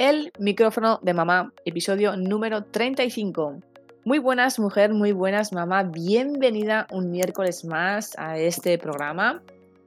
[0.00, 3.60] El micrófono de mamá, episodio número 35.
[4.06, 9.42] Muy buenas mujer, muy buenas mamá, bienvenida un miércoles más a este programa,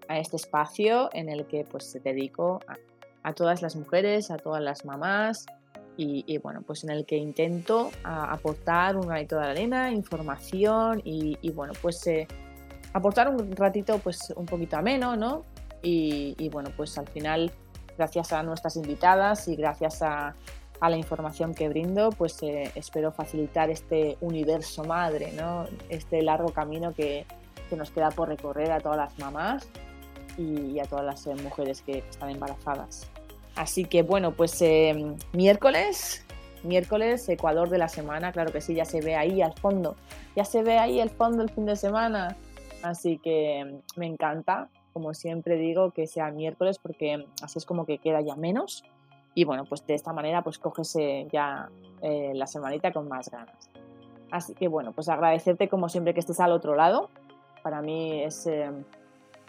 [0.08, 2.60] a este espacio en el que pues te dedico
[3.24, 5.48] a, todas las mujeres, a todas las mamás
[5.98, 11.74] y, bueno, pues en el que intento aportar un granito de arena, información y, bueno,
[11.82, 12.28] pues eh,
[12.94, 15.44] aportar un ratito pues un poquito ameno, ¿no?
[15.82, 17.52] Y, y bueno, pues al final
[17.98, 20.36] gracias a nuestras invitadas y gracias a,
[20.82, 25.66] la información que brindo, pues eh, espero facilitar este universo madre, ¿no?
[25.88, 27.26] este largo camino que,
[27.72, 29.68] nos queda por recorrer a todas las mamás
[30.38, 33.10] y, a todas las eh, mujeres que están embarazadas.
[33.56, 36.24] Así que bueno, pues eh, miércoles,
[36.64, 39.96] miércoles, Ecuador de la semana, claro que sí, ya se ve ahí al fondo,
[40.36, 42.36] ya se ve ahí el fondo el fin de semana,
[42.84, 47.98] así que me encanta, como siempre digo, que sea miércoles porque así es como que
[47.98, 48.84] queda ya menos.
[49.36, 50.96] Y bueno, pues de esta manera pues coges
[51.32, 51.70] ya
[52.02, 53.70] eh, la semanita con más ganas.
[54.32, 57.10] Así que bueno, pues agradecerte como siempre que estés al otro lado.
[57.62, 58.72] Para mí es, eh,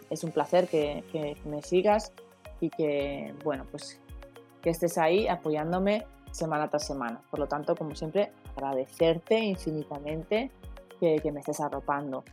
[0.09, 2.13] es un placer que, que, me sigas
[2.59, 3.99] y que, bueno, pues
[4.61, 7.21] que estés ahí apoyándome semana tras semana.
[7.29, 10.51] Por lo tanto, como siempre, agradecerte infinitamente
[10.99, 12.23] que, que me estés arropando.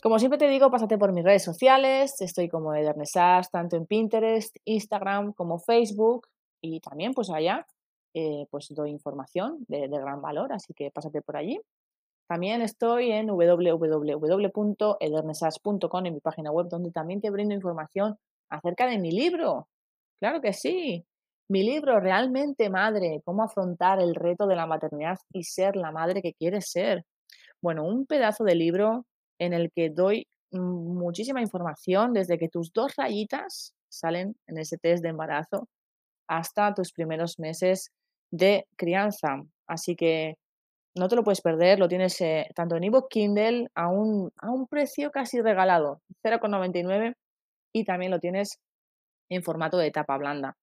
[0.00, 4.56] Como siempre te digo, pásate por mis redes sociales, estoy como Edernesas, tanto en Pinterest,
[4.64, 6.28] Instagram como Facebook
[6.60, 7.66] y también pues allá
[8.14, 11.60] eh, pues doy información de, gran valor, así que pásate por allí.
[12.28, 18.16] También estoy en www.edernesas.com en mi página web donde también te brindo información
[18.50, 19.66] acerca de mi libro.
[20.20, 21.04] Claro que sí,
[21.48, 26.22] mi libro Realmente Madre, cómo afrontar el reto de la maternidad y ser la madre
[26.22, 27.04] que quieres ser.
[27.60, 29.07] Bueno, un pedazo de libro
[29.38, 35.02] en el que doy muchísima información desde que tus dos rayitas salen en ese test
[35.02, 35.68] de embarazo
[36.26, 37.90] hasta tus primeros meses
[38.30, 39.42] de crianza.
[39.66, 40.34] Así que
[40.94, 44.50] no te lo puedes perder, lo tienes eh, tanto en ebook Kindle a un, a
[44.50, 47.14] un precio casi regalado, 0,99
[47.72, 48.58] y también lo tienes
[49.30, 50.56] en formato de tapa blanda.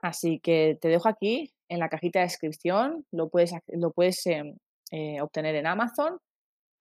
[0.00, 4.56] Así que te dejo aquí en la cajita de descripción, lo puedes, lo puedes em,
[4.90, 6.18] eh, obtener en Amazon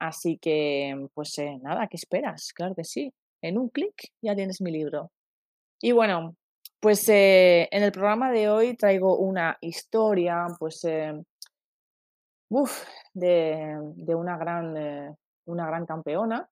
[0.02, 2.54] Así que, pues eh, nada, ¿qué esperas?
[2.54, 3.14] Claro que sí.
[3.40, 5.12] En un clic ya tienes mi libro.
[5.80, 6.36] Y bueno,
[6.80, 11.14] pues eh, en el programa de hoy traigo una historia, pues, eh,
[13.14, 16.50] de, una gran, una gran campeona.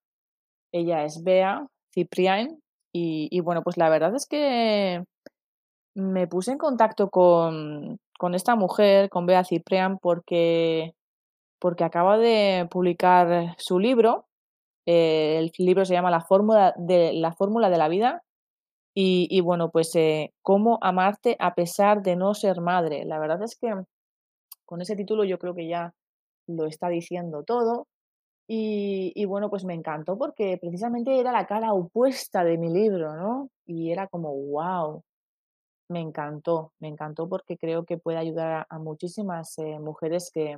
[0.71, 2.61] Ella es Bea Ciprián.
[2.93, 5.03] Y, y, bueno, pues la verdad es que
[5.95, 10.93] me puse en contacto con, con esta mujer, con Bea Ciprián, porque
[11.59, 14.25] porque acaba de publicar su libro.
[14.85, 18.23] Eh, el libro se llama La fórmula de la, fórmula de la vida.
[19.01, 23.05] Y, bueno, pues eh, cómo amarte a pesar de no ser madre.
[23.05, 23.73] La verdad es que
[24.65, 25.93] con ese título yo creo que ya
[26.47, 27.87] lo está diciendo todo.
[28.47, 33.49] Y, bueno, pues me encantó porque precisamente era la cara opuesta de mi libro, ¿no?
[33.65, 35.03] Y era como, wow,
[35.89, 40.57] me encantó, me encantó porque creo que puede ayudar a, muchísimas eh, mujeres que,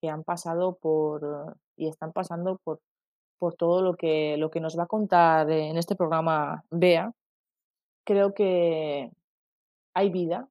[0.00, 2.80] que han pasado por y están pasando por,
[3.38, 7.12] por todo lo que, lo que nos va a contar en este programa Bea.
[8.04, 9.10] Creo que
[9.94, 10.48] hay vida,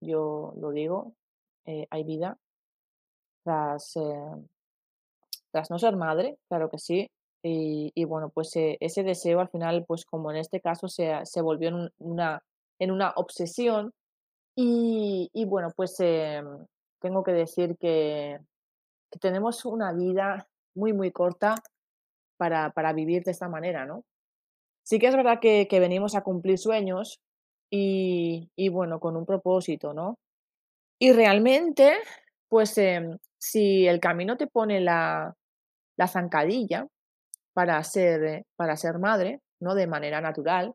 [0.00, 1.12] yo lo digo,
[1.66, 2.38] eh, hay vida
[3.44, 4.36] tras, eh,
[5.50, 7.10] tras no ser madre, claro que sí.
[7.40, 11.40] Y, bueno, pues eh, ese deseo al final, pues como en este caso, se, se
[11.40, 12.42] volvió en una,
[12.78, 13.92] en una obsesión.
[14.54, 18.38] Y, y bueno, pues tengo que decir que,
[19.10, 21.54] que tenemos una vida muy, muy corta
[22.36, 24.04] para, para vivir de esta manera, ¿no?
[24.84, 27.20] Sí que es verdad que, venimos a cumplir sueños
[27.70, 30.18] y, y, bueno, con un propósito, ¿no?
[30.98, 31.98] Y realmente,
[32.48, 35.34] pues em, si el camino te pone la,
[35.96, 36.86] la zancadilla
[37.52, 39.74] para ser, para ser madre, ¿no?
[39.74, 40.74] De manera natural,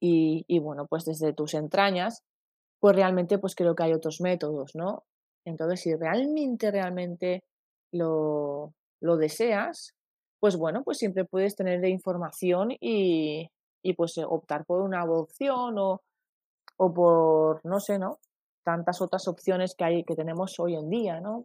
[0.00, 2.22] y, y, bueno, pues desde tus entrañas,
[2.80, 5.04] pues realmente pues creo que hay otros métodos, ¿no?
[5.44, 7.42] Entonces, si realmente, realmente
[7.92, 9.94] lo, lo deseas,
[10.40, 13.48] pues bueno, pues siempre puedes tener de información y,
[13.82, 16.00] y pues eh, optar por una adopción o,
[16.78, 18.18] o por, no sé, ¿no?
[18.64, 21.44] Tantas otras opciones que hay, que tenemos hoy en día, ¿no?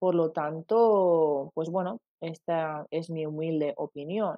[0.00, 4.36] Por lo tanto, pues bueno, esta es mi humilde opinión.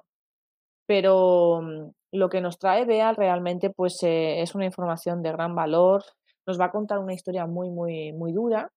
[0.87, 5.55] Pero mm, lo que nos trae Bea realmente pues eh, es una información de gran
[5.55, 6.03] valor.
[6.47, 8.71] Nos va a contar una historia muy, muy, muy dura,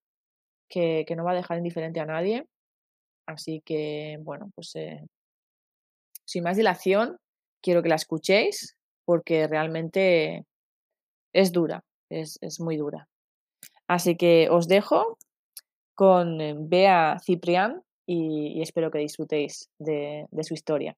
[0.71, 2.47] que, no va a dejar indiferente a nadie.
[3.27, 5.05] Así que, bueno, pues eh,
[6.25, 7.17] sin más dilación,
[7.61, 8.75] quiero que la escuchéis
[9.05, 10.45] porque realmente
[11.33, 13.07] es dura, es, muy dura.
[13.87, 15.17] Así que os dejo
[15.93, 20.95] con eh, Bea Ciprián y, espero que disfrutéis de su historia.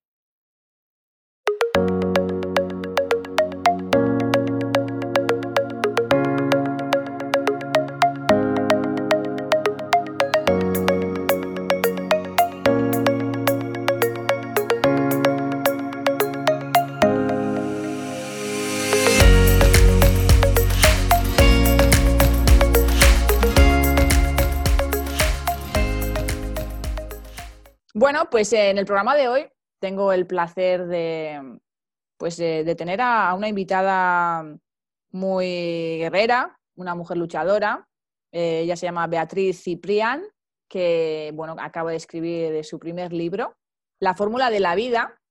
[28.03, 29.47] Bueno, pues en el programa de hoy
[29.79, 31.61] tengo el placer de,
[32.17, 34.44] pues, de, tener a, una invitada
[35.11, 37.88] muy guerrera, una mujer luchadora.
[38.33, 40.21] Eh, ella se llama Beatriz Ciprián,
[40.67, 43.55] que bueno, acaba de escribir su primer libro,
[44.01, 45.21] La fórmula de la vida,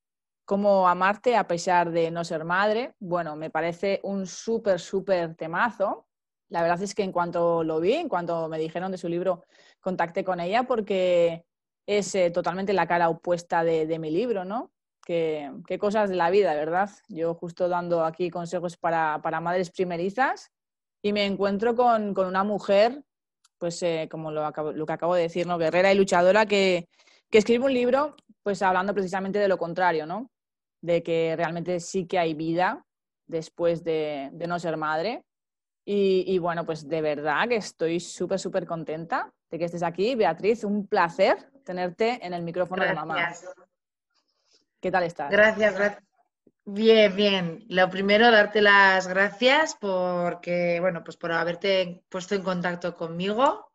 [0.46, 2.94] cómo amarte a pesar de no ser madre.
[3.00, 6.06] Bueno, me parece un súper, súper temazo.
[6.48, 9.44] La verdad es que en cuanto lo vi, en cuanto me dijeron de su libro,
[9.78, 11.44] contacté con ella porque
[11.86, 14.70] es eh, totalmente la cara opuesta de, mi libro, ¿no?
[15.04, 15.50] Qué,
[15.80, 16.90] cosas de la vida, ¿verdad?
[17.08, 20.50] Yo justo dando aquí consejos para, madres primerizas
[21.02, 23.02] y me encuentro con, una mujer,
[23.58, 25.58] pues eh, como lo, lo, que acabo de decir, ¿no?
[25.58, 26.88] Guerrera y luchadora que,
[27.30, 30.30] escribe un libro, pues hablando precisamente de lo contrario, ¿no?
[30.82, 32.84] De que realmente sí que hay vida
[33.26, 35.24] después de, no ser madre.
[35.84, 40.14] Y, y, bueno, pues de verdad que estoy súper, súper contenta de que estés aquí.
[40.14, 43.32] Beatriz, un placer tenerte en el micrófono de mamá.
[44.80, 45.30] ¿Qué tal estás?
[45.30, 46.02] Gracias, gracias.
[46.64, 47.64] Bien, bien.
[47.68, 53.72] Lo primero, darte las gracias porque, bueno, pues por haberte puesto en contacto conmigo.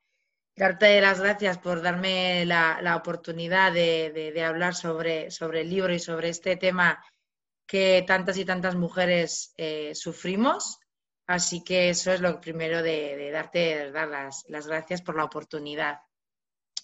[0.56, 6.30] Darte las gracias por darme la, oportunidad de, hablar sobre, sobre el libro y sobre
[6.30, 7.04] este tema
[7.68, 10.80] que tantas y tantas mujeres eh, sufrimos.
[11.27, 16.00] Así que eso es lo primero de, darte dar las, las gracias por la oportunidad.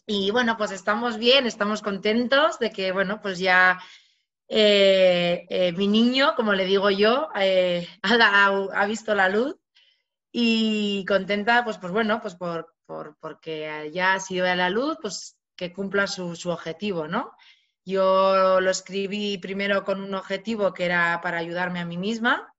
[0.06, 3.80] Y bueno, pues estamos bien, estamos contentos de que, bueno, pues ya
[4.50, 9.56] eh, eh, mi niño, como le digo yo, eh, ha, visto la luz
[10.32, 12.76] y contenta, pues, pues bueno, pues por,
[13.20, 17.32] porque ya ha sido a la luz, pues que cumpla su, objetivo, ¿no?
[17.86, 22.53] Yo lo escribí primero con un objetivo que era para ayudarme a mí misma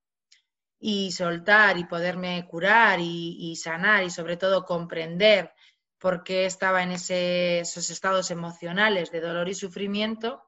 [0.87, 5.51] y soltar y poderme curar y, sanar y sobre todo comprender
[5.97, 10.43] por qué estaba en esos estados emocionales de dolor y sufrimiento.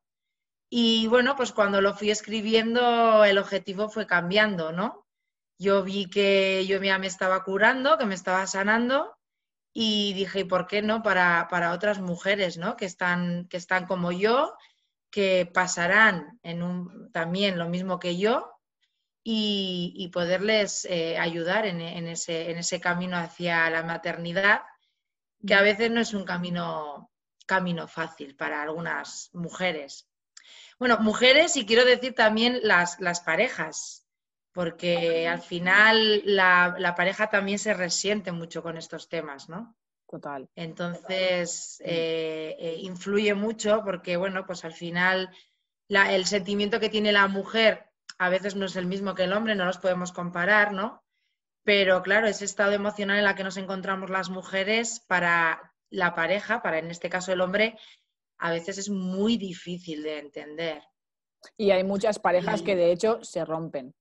[0.70, 5.08] Y bueno, pues cuando lo fui escribiendo, el objetivo fue cambiando, ¿no?
[5.58, 9.18] Yo vi que yo ya me estaba curando, que me estaba sanando
[9.74, 12.78] y dije, ¿y por qué no para, otras mujeres, ¿no?
[12.78, 14.54] Que están, que están como yo,
[15.10, 18.57] que pasarán en un, también lo mismo que yo
[19.30, 24.62] y, poderles eh, ayudar en, ese, en ese camino hacia la maternidad
[25.46, 27.12] que a veces no es un camino,
[27.46, 30.08] camino fácil para algunas mujeres.
[30.80, 34.06] Bueno, mujeres y quiero decir también las, las parejas,
[34.54, 39.76] porque al final la, pareja también se resiente mucho con estos temas, ¿no?
[40.08, 40.48] Total.
[40.56, 45.30] Entonces, eh, eh, influye mucho porque, bueno, pues al final
[45.90, 47.87] el sentimiento que tiene la mujer
[48.18, 51.04] a veces no es el mismo que el hombre, no los podemos comparar, ¿no?
[51.64, 56.62] Pero claro, ese estado emocional en la que nos encontramos las mujeres para la pareja,
[56.62, 57.78] para en este caso el hombre,
[58.40, 60.84] a veces es muy difícil de entender.
[61.58, 63.94] Y hay muchas parejas que de hecho se rompen.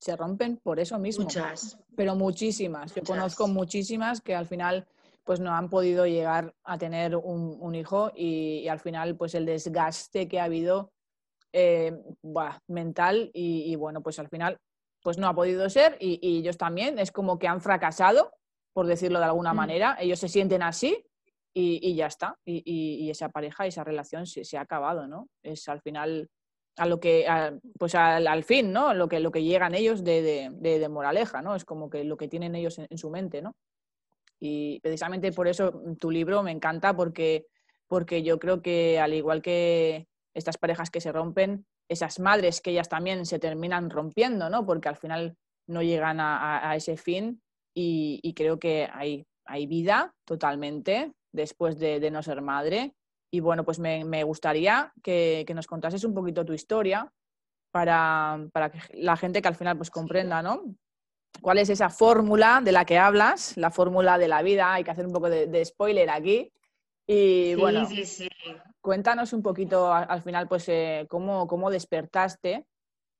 [0.00, 1.24] Se rompen por eso mismo.
[1.24, 1.78] Muchas.
[1.96, 2.94] Pero muchísimas.
[2.94, 4.86] Yo conozco muchísimas que al final
[5.24, 10.28] pues no han podido llegar a tener un, hijo y, al final pues el desgaste
[10.28, 10.92] que ha habido
[11.58, 11.90] eh,
[12.68, 14.58] mental y, bueno pues al final
[15.02, 18.32] pues no ha podido ser y, ellos también es como que han fracasado,
[18.74, 19.56] por decirlo de alguna mm.
[19.56, 21.06] manera, ellos se sienten así
[21.54, 25.28] y, ya está, y, esa pareja, esa relación se, ha acabado, ¿no?
[25.42, 26.28] Es al final
[26.76, 27.26] a lo que,
[27.78, 28.92] pues al, fin, ¿no?
[28.92, 31.54] Lo que, lo que llegan ellos de, moraleja, ¿no?
[31.54, 33.56] Es como que lo que tienen ellos en, su mente, ¿no?
[34.38, 37.46] Y precisamente por eso tu libro me encanta porque,
[37.86, 42.70] porque yo creo que al igual que estas parejas que se rompen, esas madres que
[42.70, 44.66] ellas también se terminan rompiendo, ¿no?
[44.66, 45.34] Porque al final
[45.66, 47.40] no llegan a, ese fin
[47.74, 52.94] y, creo que hay, hay vida totalmente después de, no ser madre.
[53.32, 57.10] Y bueno, pues me, gustaría que, nos contases un poquito tu historia
[57.72, 58.38] para,
[58.70, 60.62] que la gente que al final pues comprenda, ¿no?
[61.40, 63.56] ¿Cuál es esa fórmula de la que hablas?
[63.56, 64.72] La fórmula de la vida.
[64.72, 66.52] Hay que hacer un poco de, spoiler aquí.
[67.06, 68.28] Y bueno, sí, sí
[68.86, 72.66] cuéntanos un poquito al, final, pues, eh, cómo, despertaste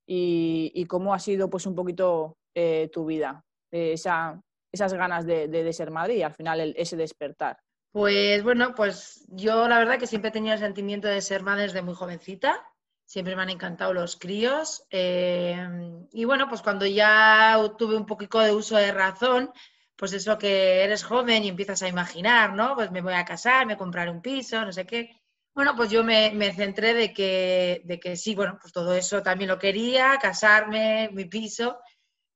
[0.07, 5.73] y, cómo ha sido, pues, un poquito eh, tu vida eh, esa, esas ganas de,
[5.73, 7.59] ser madre y al final ese despertar?
[7.91, 11.63] Pues bueno, pues yo la verdad que siempre he tenido el sentimiento de ser madre
[11.63, 12.65] desde muy jovencita.
[13.05, 14.87] Siempre me han encantado los críos.
[14.91, 15.67] Eh,
[16.13, 19.51] y bueno, pues cuando ya tuve un poquito de uso de razón,
[19.97, 22.77] pues eso que eres joven y empiezas a imaginar, ¿no?
[22.77, 25.11] Pues me voy a casar, me compraré un piso, no sé qué.
[25.57, 29.49] Bueno, pues yo me, centré de que, de que sí, bueno, pues todo eso también
[29.49, 31.79] lo quería, casarme, mi piso,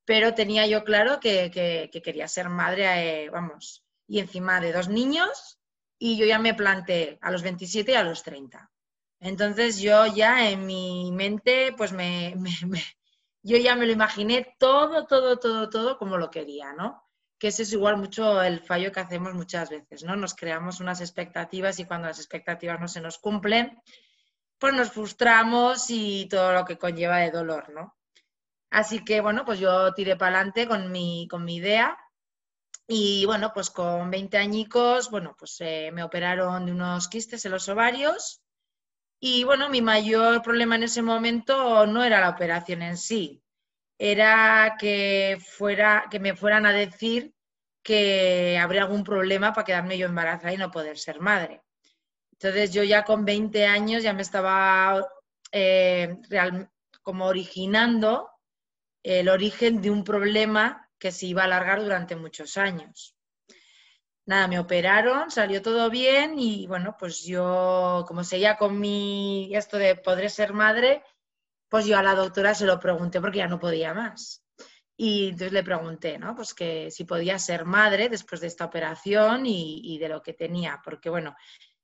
[0.06, 1.50] pero tenía yo claro que,
[2.02, 5.58] quería ser madre, eh, vamos, y encima de dos niños,
[5.98, 8.70] y yo ya me planté a los 27 y a los 30.
[9.20, 12.34] Entonces yo ya en mi mente, pues me,
[13.42, 17.04] yo ya me lo imaginé todo, todo, todo, todo como lo quería, ¿no?
[17.40, 20.14] Que ese es igual mucho el fallo que hacemos muchas veces, ¿no?
[20.14, 23.80] Nos creamos unas expectativas y cuando las expectativas no se nos cumplen,
[24.58, 27.96] pues nos frustramos y todo lo que conlleva de dolor, ¿no?
[28.68, 31.96] Así que, bueno, pues yo tiré para adelante con mi, con mi idea
[32.86, 37.52] y, bueno, pues con 20 añicos, bueno, pues eh, me operaron de unos quistes en
[37.52, 38.42] los ovarios
[39.18, 43.42] y, bueno, mi mayor problema en ese momento no era la operación en sí,
[44.02, 47.34] era que, fuera, que me fueran a decir
[47.82, 51.60] que habría algún problema para quedarme yo embarazada y no poder ser madre.
[52.32, 55.06] Entonces yo ya con 20 años ya me estaba
[55.52, 56.16] eh,
[57.02, 58.30] como originando
[59.02, 63.14] el origen de un problema que se iba a alargar durante muchos años.
[64.24, 69.76] Nada, me operaron, salió todo bien y bueno, pues yo como seguía con mi esto
[69.76, 71.02] de poder ser madre,
[71.70, 74.44] pues yo a la doctora se lo pregunté porque ya no podía más.
[74.96, 76.34] Y entonces le pregunté, ¿no?
[76.34, 80.82] Pues que si podía ser madre después de esta operación y, de lo que tenía.
[80.84, 81.34] Porque, bueno,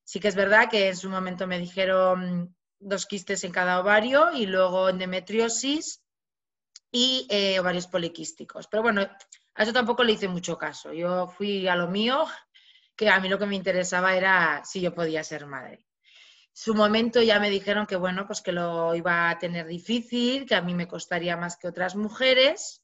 [0.04, 4.32] sí que es verdad que en su momento me dijeron dos quistes en cada ovario
[4.34, 6.02] y luego endometriosis
[6.92, 8.66] y eh, ovarios poliquísticos.
[8.66, 9.08] Pero bueno,
[9.54, 10.92] a eso tampoco le hice mucho caso.
[10.92, 12.26] Yo fui a lo mío,
[12.96, 15.85] que a mí lo que me interesaba era si yo podía ser madre
[16.56, 20.54] su momento ya me dijeron que bueno, pues que lo iba a tener difícil, que
[20.54, 22.82] a mí me costaría más que otras mujeres.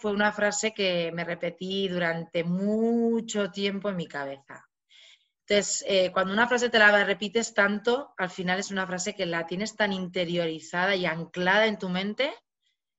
[0.00, 4.70] Fue una frase que me repetí durante mucho tiempo en mi cabeza.
[5.40, 9.26] Entonces, eh, cuando una frase te la repites tanto, al final es una frase que
[9.26, 12.32] la tienes tan interiorizada y anclada en tu mente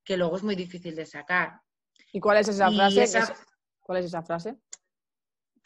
[0.03, 1.61] que luego es muy difícil de sacar.
[2.11, 3.33] ¿Y cuál es esa frase?
[3.79, 4.57] ¿Cuál es esa frase?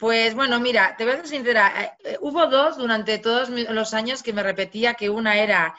[0.00, 3.92] Pues bueno, mira, te voy a ser sincera, eh, eh, hubo dos durante todos los
[3.92, 5.74] años que me repetía que una era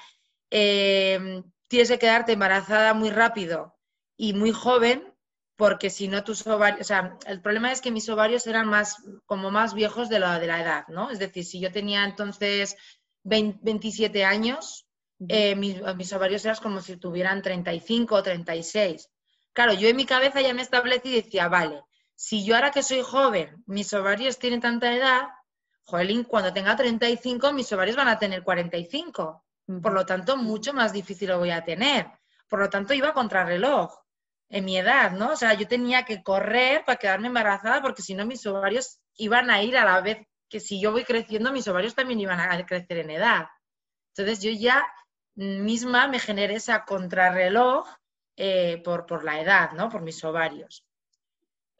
[0.51, 3.75] eh, tienes que quedarte embarazada muy rápido
[4.15, 5.11] y muy joven,
[5.55, 8.97] porque si no tus ovarios, o sea, el problema es que mis ovarios eran más,
[9.25, 11.09] como más viejos de la, de la edad, ¿no?
[11.09, 12.77] Es decir, si yo tenía entonces
[13.23, 14.85] 27 años,
[15.17, 19.09] mis, mis, ovarios eran como si tuvieran 35 o 36.
[19.51, 21.81] Claro, yo en mi cabeza ya me establecí y decía, vale,
[22.21, 25.29] si yo ahora que soy joven, mis ovarios tienen tanta edad,
[25.85, 29.43] Joelín, cuando tenga 35, mis ovarios van a tener 45.
[29.81, 32.11] Por lo tanto, mucho más difícil lo voy a tener.
[32.47, 33.91] Por lo tanto, iba contra reloj
[34.49, 35.31] en mi edad, ¿no?
[35.31, 39.49] O sea, yo tenía que correr para quedarme embarazada porque si no mis ovarios iban
[39.49, 42.65] a ir a la vez que si yo voy creciendo, mis ovarios también iban a
[42.67, 43.47] crecer en edad.
[44.09, 44.85] Entonces yo ya
[45.33, 47.87] misma me generé esa contrarreloj
[48.35, 49.89] eh, por, por la edad, ¿no?
[49.89, 50.85] Por mis ovarios.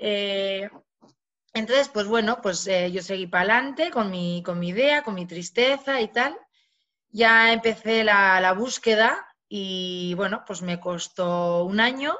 [0.03, 0.67] Eh,
[1.53, 5.13] entonces, pues bueno, pues eh, yo seguí para adelante con mi, con mi idea, con
[5.13, 6.35] mi tristeza y tal.
[7.09, 12.15] Ya empecé la, búsqueda y bueno, pues me costó un año,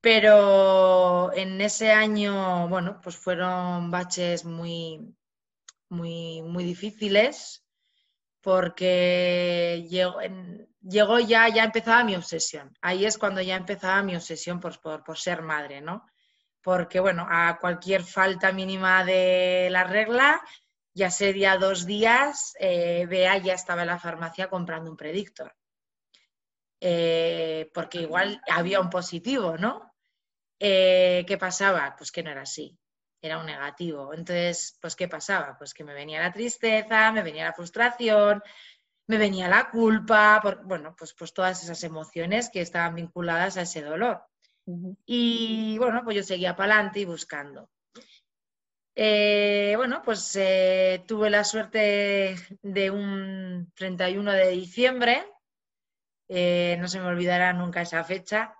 [0.00, 5.14] pero en ese año, bueno, pues fueron baches muy,
[5.88, 7.64] muy, muy difíciles
[8.42, 10.18] porque llegó,
[10.82, 12.76] llegó, ya, ya empezaba mi obsesión.
[12.82, 16.04] Ahí es cuando ya empezaba mi obsesión por, por ser madre, ¿no?
[16.68, 20.38] Porque bueno, a cualquier falta mínima de la regla,
[20.92, 25.56] ya sería dos días, eh, Bea ya estaba en la farmacia comprando un predictor.
[26.78, 29.94] Eh, porque igual había un positivo, ¿no?
[30.60, 31.94] Eh, ¿Qué pasaba?
[31.96, 32.78] Pues que no era así,
[33.22, 34.12] era un negativo.
[34.12, 35.56] Entonces, pues ¿qué pasaba?
[35.56, 38.42] Pues que me venía la tristeza, me venía la frustración,
[39.06, 43.80] me venía la culpa, bueno, pues, pues todas esas emociones que estaban vinculadas a ese
[43.80, 44.22] dolor.
[45.06, 47.70] Y bueno, pues yo seguía para adelante y buscando.
[48.94, 55.24] Eh, bueno, pues eh, tuve la suerte de un 31 de diciembre,
[56.28, 58.54] eh, no se me olvidará nunca esa fecha,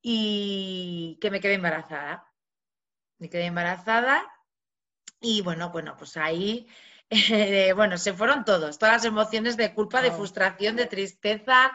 [0.00, 2.30] y que me quedé embarazada.
[3.18, 4.24] Me quedé embarazada
[5.20, 6.68] y bueno, bueno, pues ahí,
[7.74, 11.72] bueno, se fueron todos, todas las emociones de culpa, de frustración, de tristeza,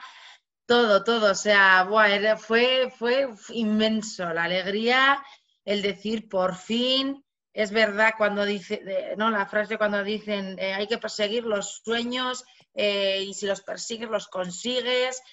[0.70, 1.90] Todo, todo, o sea,
[2.38, 5.20] fue, fue inmenso la alegría,
[5.66, 10.86] el decir por fin, es verdad cuando dice, no, la frase cuando dicen eh, hay
[10.86, 12.46] que perseguir los sueños
[12.76, 15.24] eh, y si los persigues los consigues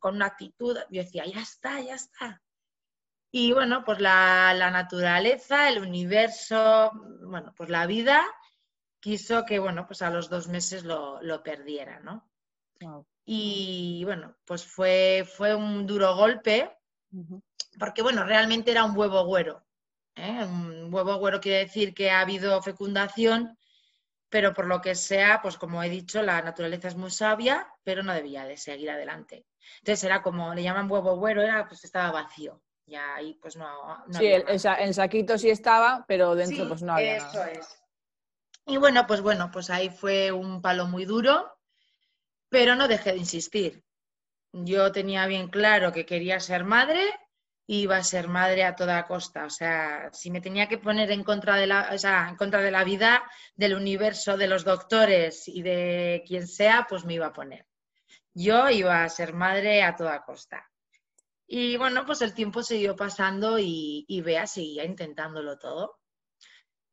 [0.00, 2.42] con una actitud, yo decía, ya está, ya está.
[3.30, 8.22] Y bueno, pues la, naturaleza, el universo, bueno, pues la vida
[9.00, 12.28] quiso que, bueno, pues a los dos meses lo, perdiera, ¿no?
[13.24, 16.70] Y bueno, pues fue, fue un duro golpe,
[17.78, 19.64] porque bueno, realmente era un huevo güero.
[20.14, 20.44] ¿eh?
[20.44, 23.56] Un huevo güero quiere decir que ha habido fecundación,
[24.28, 28.02] pero por lo que sea, pues como he dicho, la naturaleza es muy sabia, pero
[28.02, 29.46] no debía de seguir adelante.
[29.78, 32.60] Entonces era como, le llaman huevo güero, era pues estaba vacío.
[32.86, 34.04] Ya ahí pues no.
[34.10, 37.16] sí, el, saquito sí estaba, pero dentro pues no había.
[37.16, 37.80] Eso es.
[38.66, 41.54] Y bueno, pues bueno, pues ahí fue un palo muy duro
[42.54, 43.82] pero no dejé de insistir.
[44.52, 47.02] Yo tenía bien claro que quería ser madre
[47.66, 49.46] y iba a ser madre a toda costa.
[49.46, 51.90] O sea, si me tenía que poner en contra de la,
[52.28, 53.24] en contra de la vida,
[53.56, 57.66] del universo, de los doctores y de quien sea, pues me iba a poner.
[58.32, 60.70] Yo iba a ser madre a toda costa.
[61.48, 65.98] Y bueno, pues el tiempo siguió pasando y, y Bea seguía intentándolo todo.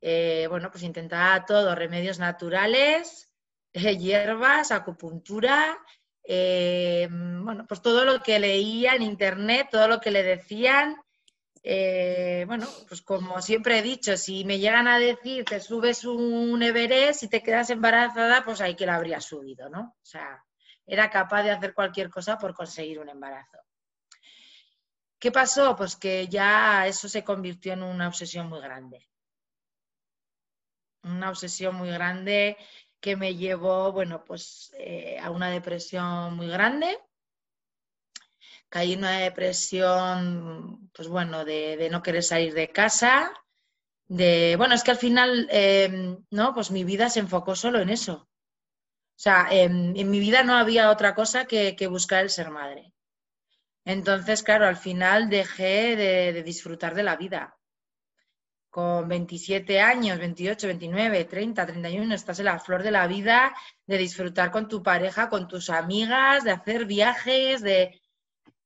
[0.01, 3.30] Eh, bueno, pues intentaba todo, remedios naturales,
[3.73, 5.77] hierbas, acupuntura,
[6.23, 10.95] eh, bueno, pues todo lo que leía en internet, todo lo que le decían.
[11.63, 16.61] Eh, bueno, pues como siempre he dicho, si me llegan a decir que subes un
[16.63, 19.81] Everest y te quedas embarazada, pues ahí que la habría subido, ¿no?
[19.81, 20.43] O sea,
[20.85, 23.59] era capaz de hacer cualquier cosa por conseguir un embarazo.
[25.19, 25.75] ¿Qué pasó?
[25.75, 29.07] Pues que ya eso se convirtió en una obsesión muy grande.
[31.03, 32.57] Una obsesión muy grande
[33.01, 36.97] que me llevó, bueno, pues eh, a una depresión muy grande.
[38.69, 43.33] Caí en una depresión, pues bueno, de, no querer salir de casa,
[44.07, 46.53] de, bueno, es que al final, em, ¿no?
[46.53, 48.29] Pues mi vida se enfocó solo en eso.
[49.17, 52.93] O sea, en, mi vida no había otra cosa que, buscar el ser madre.
[53.85, 57.60] Entonces, claro, al final dejé de disfrutar de la vida
[58.71, 63.53] con 27 años, 28, 29, 30, 31, estás en la flor de la vida,
[63.85, 68.01] de disfrutar con tu pareja, con tus amigas, de hacer viajes, de...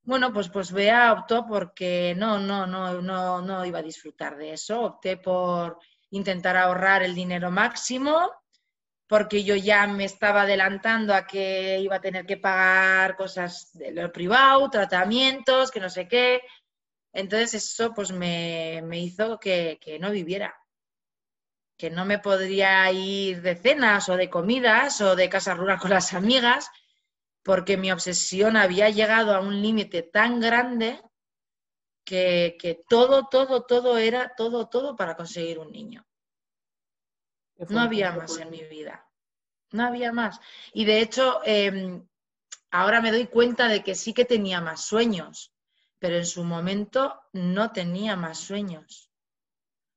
[0.04, 4.54] Bueno, pues, pues Bea optó porque no, no, no, no, no iba a disfrutar de
[4.54, 4.80] eso.
[4.82, 5.80] Opté por
[6.12, 8.30] intentar ahorrar el dinero máximo,
[9.08, 13.91] porque yo ya me estaba adelantando a que iba a tener que pagar cosas de
[13.91, 16.41] lo privado, tratamientos, que no sé qué.
[17.15, 20.54] Entonces eso pues me, hizo que, no viviera,
[21.78, 25.91] que no me podría ir de cenas o de comidas o de casa rural con
[25.91, 26.69] las amigas,
[27.41, 31.01] porque mi obsesión había llegado a un límite tan grande
[32.04, 36.06] que, todo, todo, todo era todo, todo para conseguir un niño.
[37.69, 39.10] No había más en mi vida,
[39.71, 40.41] no había más.
[40.73, 42.06] Y de hecho, em,
[42.71, 45.55] ahora me doy cuenta de que sí que tenía más sueños
[46.06, 49.10] pero en su momento no tenía más sueños.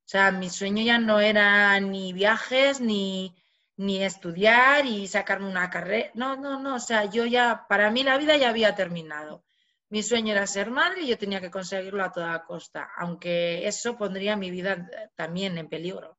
[0.06, 3.36] O sea, mi sueño ya no era ni viajes, ni,
[3.76, 6.10] ni estudiar y sacarme una carrera.
[6.14, 6.76] No, no, no.
[6.76, 9.44] O sea, yo ya, para mí la vida ya había terminado.
[9.90, 13.98] Mi sueño era ser madre y yo tenía que conseguirlo a toda costa, aunque eso
[13.98, 16.18] pondría mi vida también en peligro.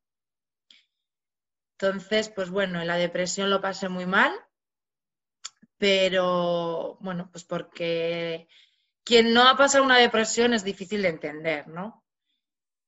[1.79, 4.33] Entonces, pues bueno, en la depresión lo pasé muy mal,
[5.79, 8.47] pero bueno, pues porque
[9.03, 12.03] quien no ha pasado una depresión es difícil de entender, ¿no?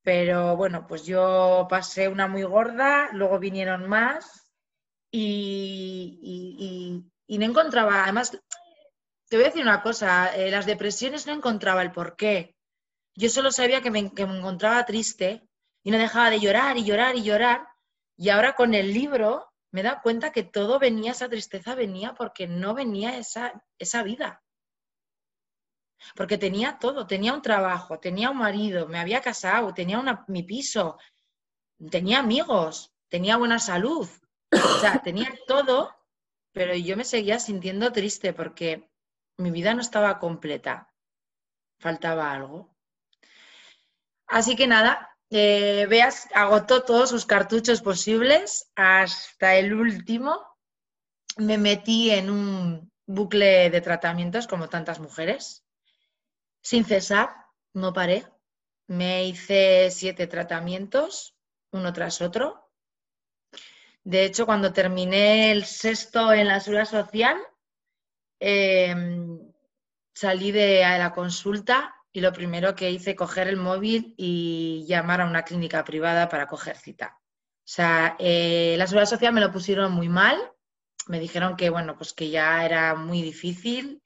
[0.04, 4.52] Pero bueno, pues yo pasé una muy gorda, luego vinieron más
[5.12, 8.32] y, no encontraba, además,
[9.30, 12.56] te voy a decir una cosa, eh, las depresiones no encontraba el por qué.
[13.16, 15.44] Yo solo sabía que me, que me encontraba triste
[15.84, 17.68] y no dejaba de llorar y llorar y llorar.
[18.18, 22.14] Y ahora con el libro me he dado cuenta que todo venía, esa tristeza venía
[22.14, 24.42] porque no venía esa, esa vida
[26.16, 30.98] porque tenía todo, tenía un trabajo, tenía un marido, me había casado, tenía mi piso,
[31.90, 34.08] tenía amigos, tenía buena salud,
[34.52, 35.96] o sea, tenía todo,
[36.52, 38.90] pero yo me seguía sintiendo triste porque
[39.38, 40.94] mi vida no estaba completa,
[41.80, 42.76] faltaba algo.
[44.28, 50.46] Así que nada, eh, Veas agotó todos sus cartuchos posibles hasta el último.
[51.38, 55.66] Me metí en un bucle de tratamientos como tantas mujeres
[56.62, 57.30] sin cesar,
[57.74, 58.26] no paré.
[58.88, 61.36] Me hice siete tratamientos,
[61.72, 62.70] uno tras otro.
[64.04, 67.38] De hecho, cuando terminé el sexto en la seguridad social,
[68.40, 69.52] em,
[70.14, 75.26] salí de la consulta y lo primero que hice coger el móvil y llamar a
[75.26, 77.18] una clínica privada para coger cita.
[77.20, 80.38] O sea, eh, la seguridad social me lo pusieron muy mal,
[81.08, 84.02] me dijeron que bueno, pues que ya era muy difícil,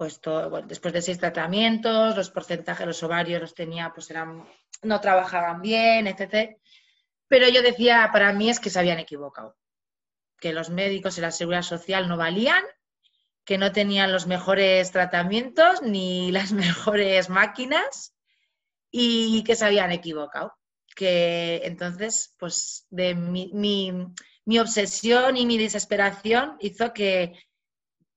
[0.00, 4.48] pues todo, después de seis tratamientos, los porcentajes, los ovarios los tenía, pues eran,
[4.80, 6.56] no trabajaban bien, etc.
[7.28, 9.58] Pero yo decía, para mí es que se habían equivocado,
[10.40, 12.64] que los médicos y la seguridad social no valían
[13.44, 18.14] que no tenían los mejores tratamientos ni las mejores máquinas
[18.90, 20.54] y que se habían equivocado.
[20.96, 27.34] Que entonces, pues, de mi, mi, obsesión y mi desesperación hizo que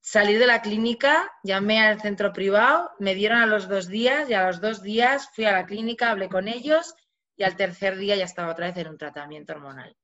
[0.04, 4.34] salir de la clínica, llamé al centro privado, me dieron a los dos días y
[4.34, 6.94] a los dos días fui a la clínica, hablé con ellos
[7.38, 9.96] y al tercer día ya estaba otra vez en un tratamiento hormonal.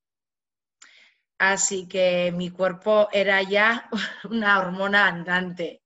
[1.37, 3.89] Así que mi cuerpo era ya
[4.29, 5.83] una hormona andante,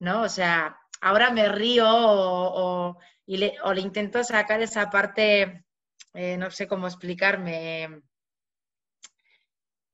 [0.00, 0.22] ¿no?
[0.22, 5.64] O sea, ahora me río o, le, intento sacar esa parte,
[6.14, 8.02] eh, no sé cómo explicarme,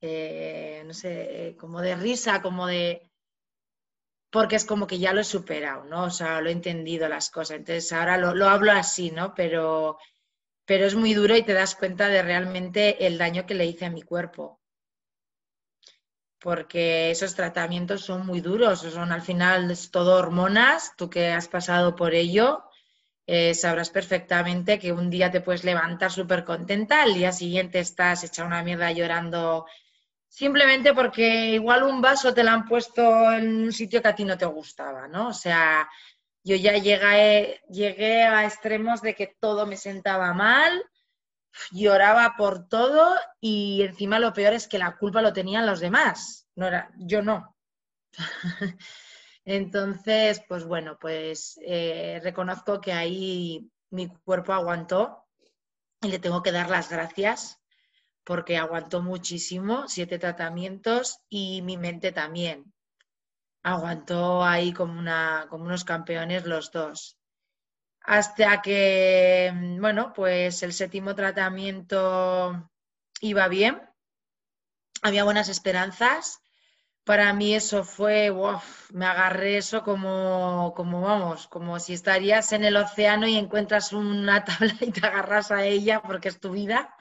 [0.01, 3.11] eh, no sé, como de risa, como de...
[4.37, 6.05] Porque es como que ya lo he superado, ¿no?
[6.05, 7.57] O sea, lo he entendido las cosas.
[7.57, 9.35] Entonces ahora lo, lo hablo así, ¿no?
[9.35, 9.97] Pero,
[10.67, 13.87] pero es muy duro y te das cuenta de realmente el daño que le hice
[13.87, 14.61] a mi cuerpo
[16.39, 21.49] porque esos tratamientos son muy duros, son al final es todo hormonas, tú que has
[21.49, 22.63] pasado por ello,
[23.27, 28.23] eh, sabrás perfectamente que un día te puedes levantar súper contenta, al día siguiente estás
[28.23, 29.67] hecha una mierda llorando
[30.29, 34.25] simplemente porque igual un vaso te lo han puesto en un sitio que a ti
[34.25, 35.29] no te gustaba, ¿no?
[35.29, 35.89] O sea,
[36.45, 40.85] yo ya llegué, llegué a extremos de que todo me sentaba mal,
[41.73, 46.49] lloraba por todo y encima lo peor es que la culpa lo tenían los demás,
[46.55, 47.57] no era, yo no.
[49.45, 55.25] Entonces, pues bueno, pues eh, reconozco que ahí mi cuerpo aguantó
[56.03, 57.61] y le tengo que dar las gracias
[58.27, 62.75] porque aguantó muchísimo, siete tratamientos y mi mente también.
[63.63, 67.17] Aguantó ahí como, una, como unos campeones los dos
[68.07, 72.71] hasta que, mm, bueno, pues el séptimo tratamiento
[73.21, 73.83] iba bien,
[75.03, 76.41] había buenas esperanzas.
[77.05, 78.33] Para mí eso fue,
[78.93, 84.45] me agarré eso como, como, vamos, como si estarías en el océano y encuentras una
[84.45, 86.96] tabla y te agarras a ella porque es tu vida.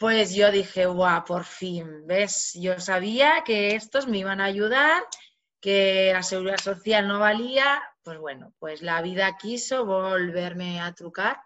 [0.00, 2.54] Pues yo dije, guau, por fin, ¿ves?
[2.54, 5.02] Yo sabía que estos me iban a ayudar,
[5.60, 11.42] que la seguridad social no valía, pues bueno, pues la vida quiso volverme a trucar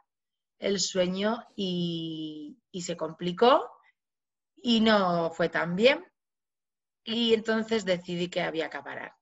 [0.61, 3.73] el sueño y, se complicó
[4.63, 6.05] y no fue tan bien.
[7.03, 9.17] Y entonces decidí que había que parar.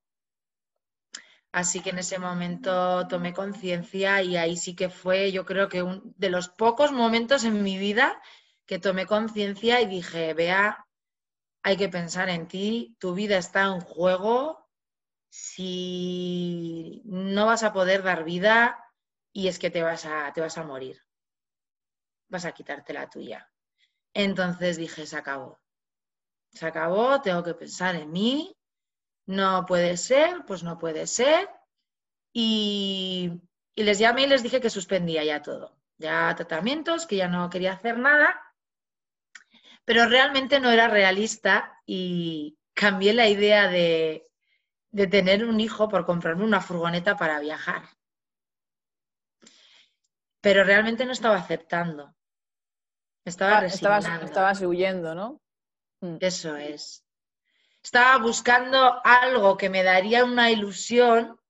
[1.53, 5.83] Así que en ese momento tomé conciencia y ahí sí que fue, yo creo que
[5.83, 8.21] un de los pocos momentos en mi vida
[8.66, 10.87] que tomé conciencia y dije, vea,
[11.62, 14.68] hay que pensar en ti, tu vida está en juego,
[15.33, 18.79] si no vas a poder dar vida
[19.33, 21.01] y es que te vas a, te vas a morir.
[22.29, 23.51] Vas a quitarte la tuya.
[24.12, 25.59] Entonces dije, se acabó.
[26.51, 28.55] Se acabó, tengo que pensar en mí.
[29.27, 31.48] No puede ser, pues no puede ser.
[32.35, 33.40] Y,
[33.75, 35.79] y les llamé y les dije que suspendía ya todo.
[35.96, 38.38] Ya tratamientos, que ya no quería hacer nada.
[39.85, 44.27] Pero realmente no era realista y cambié la idea de
[44.92, 47.83] de tener un hijo por comprarme una furgoneta para viajar.
[50.40, 52.14] Pero realmente no estaba aceptando.
[53.25, 55.40] Estaba ah, estabas, estabas, huyendo, ¿no?
[56.01, 56.16] Mm.
[56.21, 57.05] Eso es.
[57.83, 61.40] Estaba buscando algo que me daría una ilusión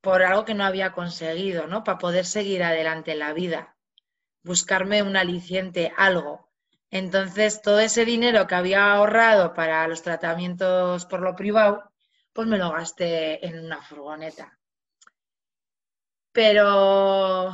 [0.00, 1.84] por algo que no había conseguido, ¿no?
[1.84, 3.76] Para poder seguir adelante en la vida.
[4.42, 6.43] Buscarme un aliciente, algo.
[6.94, 11.92] Entonces, todo ese dinero que había ahorrado para los tratamientos por lo privado,
[12.32, 14.56] pues me lo gasté en una furgoneta.
[16.30, 17.52] Pero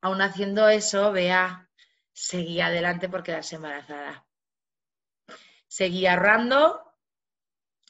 [0.00, 1.68] aún haciendo eso, Bea
[2.12, 4.24] seguía adelante por quedarse embarazada.
[5.66, 6.80] Seguí ahorrando,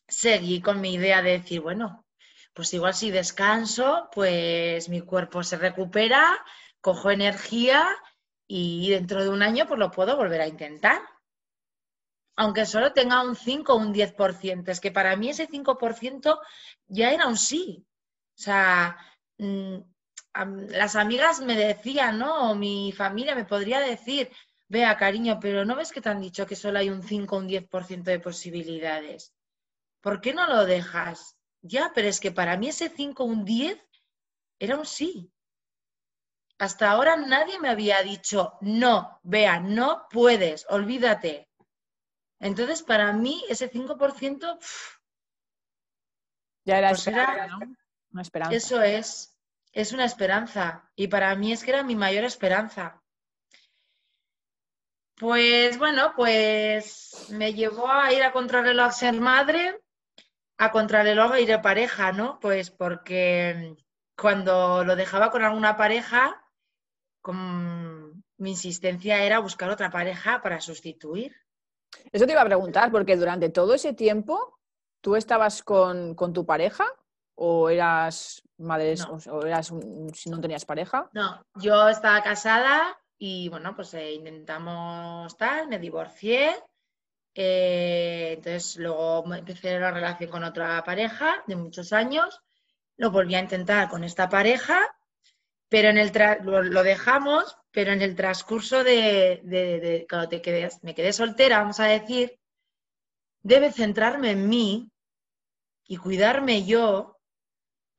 [0.07, 2.07] seguí con mi idea de decir, bueno,
[2.55, 6.43] pues igual si descanso, pues mi cuerpo se recupera,
[6.81, 7.87] cojo energía
[8.49, 11.01] y dentro de un año pues lo puedo volver a intentar
[12.39, 14.71] aunque solo tenga un 5 o un 10%.
[14.71, 16.39] Es que para mí ese 5%
[16.87, 17.85] ya era un sí.
[18.39, 18.97] O sea,
[19.39, 19.79] mm,
[20.71, 22.51] las amigas me decían, ¿no?
[22.51, 24.31] O mi familia me podría decir,
[24.69, 27.39] vea, cariño, pero ¿no ves que te han dicho que solo hay un 5 o
[27.41, 29.35] un 10% de posibilidades?
[30.01, 31.37] ¿Por qué no lo dejas?
[31.61, 33.85] Ya, pero es que para mí ese 5, un 10
[34.61, 35.33] era un sí.
[36.59, 41.49] Hasta ahora nadie me había dicho, no, vea, no puedes, olvídate.
[42.41, 44.59] Entonces, para mí, ese 5%,
[46.65, 47.49] ya era, pues era
[48.13, 48.57] una esperanza.
[48.57, 49.39] Eso es,
[49.73, 50.91] es una esperanza.
[50.97, 53.03] Y para mí es que era mi mayor esperanza.
[55.17, 59.81] Pues bueno, pues me llevó a ir a contrarreloj a ser madre,
[60.59, 62.39] a contrarreloj a ir de pareja, ¿no?
[62.39, 63.75] Pues porque
[64.17, 66.45] cuando lo dejaba con alguna pareja,
[67.29, 68.25] con...
[68.39, 71.37] mi insistencia era buscar otra pareja para sustituir.
[72.11, 74.59] Eso te iba a preguntar, porque durante todo ese tiempo,
[75.03, 76.87] ¿tú estabas con, tu pareja
[77.35, 78.95] o eras madre,
[79.31, 79.71] o eras
[80.15, 81.11] si no tenías pareja?
[81.13, 86.57] No, yo estaba casada y bueno, pues eh, intentamos tal, me divorcié.
[87.35, 92.41] Eh, entonces luego empecé la relación con otra pareja de muchos años.
[92.97, 94.81] Lo volví a intentar con esta pareja,
[95.69, 101.13] pero en el lo, dejamos, pero en el transcurso de, cuando te quedes, me quedé
[101.13, 102.39] soltera, vamos a decir,
[103.43, 104.91] debe centrarme en mí
[105.87, 107.17] y cuidarme yo.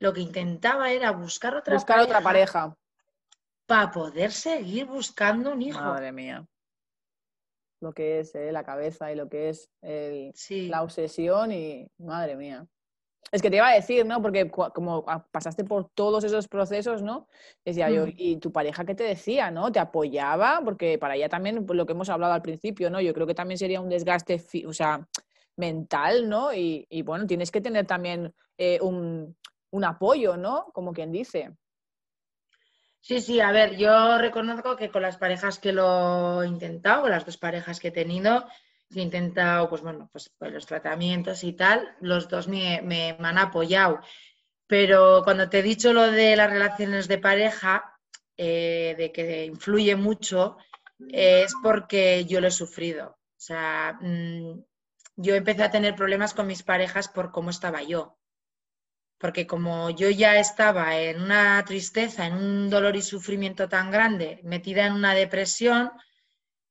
[0.02, 2.74] Lo que intentaba era buscar otra buscar otra pareja
[3.66, 5.82] para poder seguir buscando un hijo.
[5.82, 6.48] Madre mía.
[7.82, 12.66] Lo que es eh, la cabeza y lo que es la obsesión y madre mía.
[13.32, 14.22] Es que te iba a decir, ¿no?
[14.22, 17.28] Porque como pasaste por todos esos procesos, ¿no?
[17.64, 18.14] Decía yo, mm.
[18.16, 19.72] ¿y tu pareja qué te decía, ¿no?
[19.72, 20.62] ¿Te apoyaba?
[20.64, 23.02] Porque para ella también, lo que hemos hablado al principio, ¿no?
[23.02, 25.08] Yo creo que también sería un desgaste, o sea,
[25.56, 26.54] mental, ¿no?
[26.54, 29.36] Y, bueno, tienes que tener también eh, un,
[29.72, 30.66] un apoyo, ¿no?
[30.74, 31.52] Como quien dice.
[33.02, 37.12] Sí, sí, a ver, yo reconozco que con las parejas que lo he intentado, con
[37.12, 38.46] las dos parejas que he tenido,
[38.96, 44.00] he intentado, pues bueno, pues, pues los tratamientos y tal, los dos me, han apoyado.
[44.68, 47.98] Pero cuando te he dicho lo de las relaciones de pareja,
[48.38, 50.58] eh, de que influye mucho,
[51.10, 53.10] es porque yo lo he sufrido.
[53.10, 54.64] O sea, mm,
[55.18, 58.20] yo empecé a tener problemas con mis parejas por cómo estaba yo
[59.20, 64.40] porque como yo ya estaba en una tristeza, en un dolor y sufrimiento tan grande,
[64.44, 65.92] metida en una depresión,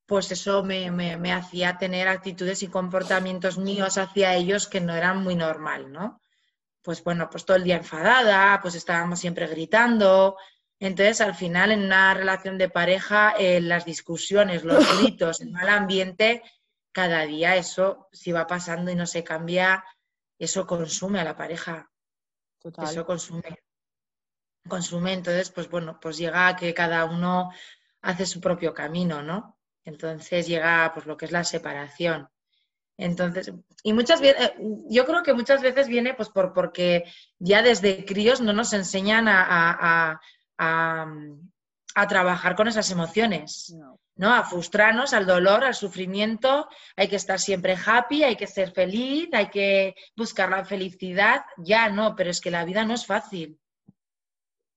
[0.08, 5.34] pues eso me, hacía tener actitudes y comportamientos míos hacia ellos que no eran muy
[5.34, 6.22] normal, ¿no?
[6.80, 10.38] Pues bueno, pues todo el día enfadada, pues estábamos siempre gritando.
[10.80, 15.68] Entonces, al final, en una relación de pareja, eh, las discusiones, los gritos, el mal
[15.68, 16.42] ambiente,
[16.90, 19.84] cada día eso, si va pasando y no se cambia,
[20.38, 21.90] eso consume a la pareja.
[22.82, 23.58] Eso consume.
[24.66, 27.50] Consume, entonces, pues bueno, pues llega a que cada uno
[28.00, 29.57] hace su propio camino, ¿no?
[29.88, 32.28] Entonces llega pues lo que es la separación.
[32.98, 33.50] Entonces,
[33.82, 34.54] y muchas veces, eh,
[34.90, 37.04] yo creo que muchas veces viene pues por porque
[37.38, 40.20] ya desde críos no nos enseñan a,
[40.58, 43.74] a, trabajar con esas emociones.
[44.16, 44.34] ¿no?
[44.34, 46.68] A frustrarnos, al dolor, al sufrimiento.
[46.96, 51.44] Hay que estar siempre happy, hay que ser feliz, hay que buscar la felicidad.
[51.56, 53.58] Ya no, pero es que la vida no es fácil.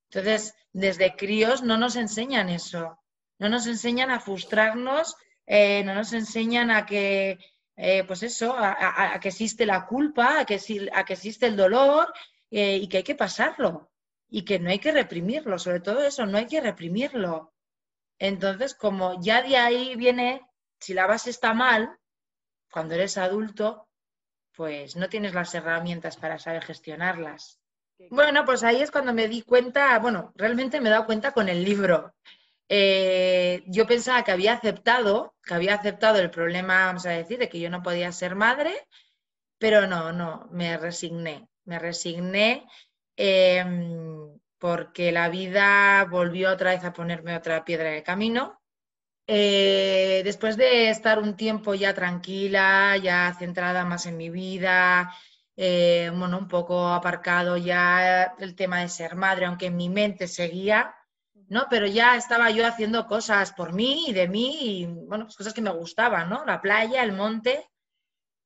[0.10, 3.00] Entonces, desde críos no nos enseñan eso.
[3.41, 7.39] No nos enseñan a frustrarnos, eh, no nos enseñan a que,
[7.75, 10.58] eh, pues eso, a, que existe la culpa, a que,
[10.93, 12.13] a que existe el dolor
[12.49, 13.91] eh, y que hay que pasarlo.
[14.30, 17.51] Y que no hay que reprimirlo, sobre todo eso, no hay que reprimirlo
[18.21, 20.47] entonces, como ya de ahí viene,
[20.80, 21.97] si la base está mal,
[22.71, 23.89] cuando eres adulto,
[24.56, 27.60] pues no tienes las herramientas para saber gestionarlas.
[28.12, 31.49] Bueno, pues ahí es cuando me di cuenta, bueno, realmente me he dado cuenta con
[31.49, 32.13] el libro.
[32.73, 37.49] Eh, yo pensaba que había aceptado, que había aceptado el problema, vamos a decir, de
[37.49, 38.71] que yo no podía ser madre,
[39.57, 42.65] pero no, no, me resigné, me resigné.
[43.17, 48.62] Em, porque la vida volvió otra vez a ponerme otra piedra en el camino.
[49.27, 55.13] Eh, después de estar un tiempo ya tranquila, ya centrada más en mi vida,
[55.57, 60.27] eh, bueno, un poco aparcado ya el tema de ser madre, aunque en mi mente
[60.27, 60.95] seguía,
[61.51, 61.67] ¿no?
[61.69, 65.53] Pero ya estaba yo haciendo cosas por mí y de mí, y bueno, pues cosas
[65.53, 66.45] que me gustaban, ¿no?
[66.45, 67.69] La playa, el monte.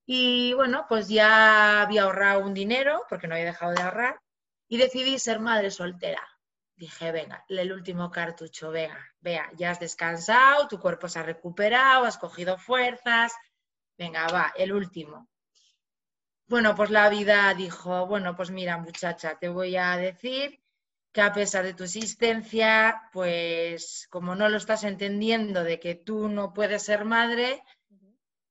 [0.07, 4.19] Y bueno, pues ya había ahorrado un dinero, porque no había dejado de ahorrar,
[4.67, 6.27] y decidí ser madre soltera.
[6.75, 12.05] Dije, venga, el último cartucho, venga, vea, ya has descansado, tu cuerpo se ha recuperado,
[12.05, 13.33] has cogido fuerzas,
[13.99, 15.29] venga, va, el último.
[16.47, 20.59] Bueno, pues la vida dijo, bueno, pues mira, muchacha, te voy a decir
[21.15, 26.27] que a pesar de tu existencia, pues como no lo estás entendiendo de que tú
[26.27, 27.63] no puedes ser madre,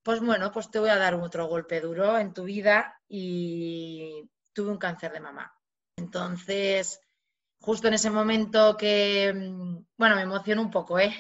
[0.03, 4.71] pues bueno, pues te voy a dar otro golpe duro en tu vida y tuve
[4.71, 5.55] un cáncer de mama.
[5.99, 7.03] Entonces,
[7.61, 11.15] justo en ese momento que, mm, bueno, me emocionó un poco, ¿eh?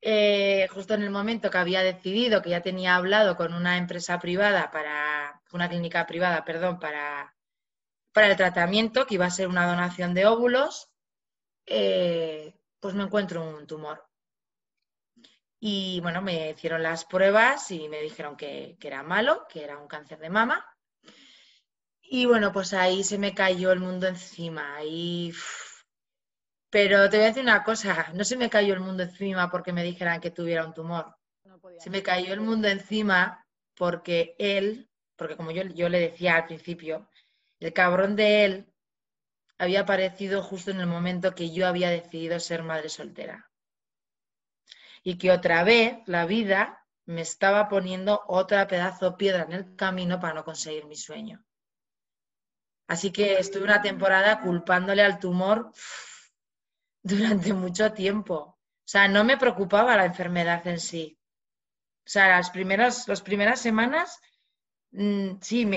[0.00, 0.66] ¿eh?
[0.74, 4.72] justo en el momento que había decidido, que ya tenía hablado con una empresa privada
[4.72, 7.32] para, una clínica privada, perdón, para,
[8.18, 10.90] para el tratamiento, que iba a ser una donación de óvulos,
[11.66, 14.04] eh, pues me encuentro un tumor.
[15.60, 19.78] Y bueno, me hicieron las pruebas y me dijeron que, que era malo, que era
[19.78, 20.66] un cáncer de mama.
[22.02, 24.82] Y bueno, pues ahí se me cayó el mundo encima.
[24.82, 25.32] Y...
[26.70, 29.72] Pero te voy a decir una cosa, no se me cayó el mundo encima porque
[29.72, 31.14] me dijeran que tuviera un tumor.
[31.78, 36.46] se me cayó el mundo encima porque él, porque como yo, yo le decía al
[36.46, 37.08] principio,
[37.60, 38.72] el cabrón de él
[39.58, 43.50] había aparecido justo en el momento que yo había decidido ser madre soltera.
[45.02, 49.76] Y que otra vez la vida me estaba poniendo otra pedazo de piedra en el
[49.76, 51.44] camino para no conseguir mi sueño.
[52.86, 55.72] Así que estuve una temporada culpándole al tumor
[57.02, 58.34] durante mucho tiempo.
[58.34, 61.18] O sea, no me preocupaba la enfermedad en sí.
[62.06, 64.18] O sea, las primeras, las primeras semanas,
[64.92, 65.68] mm, sí,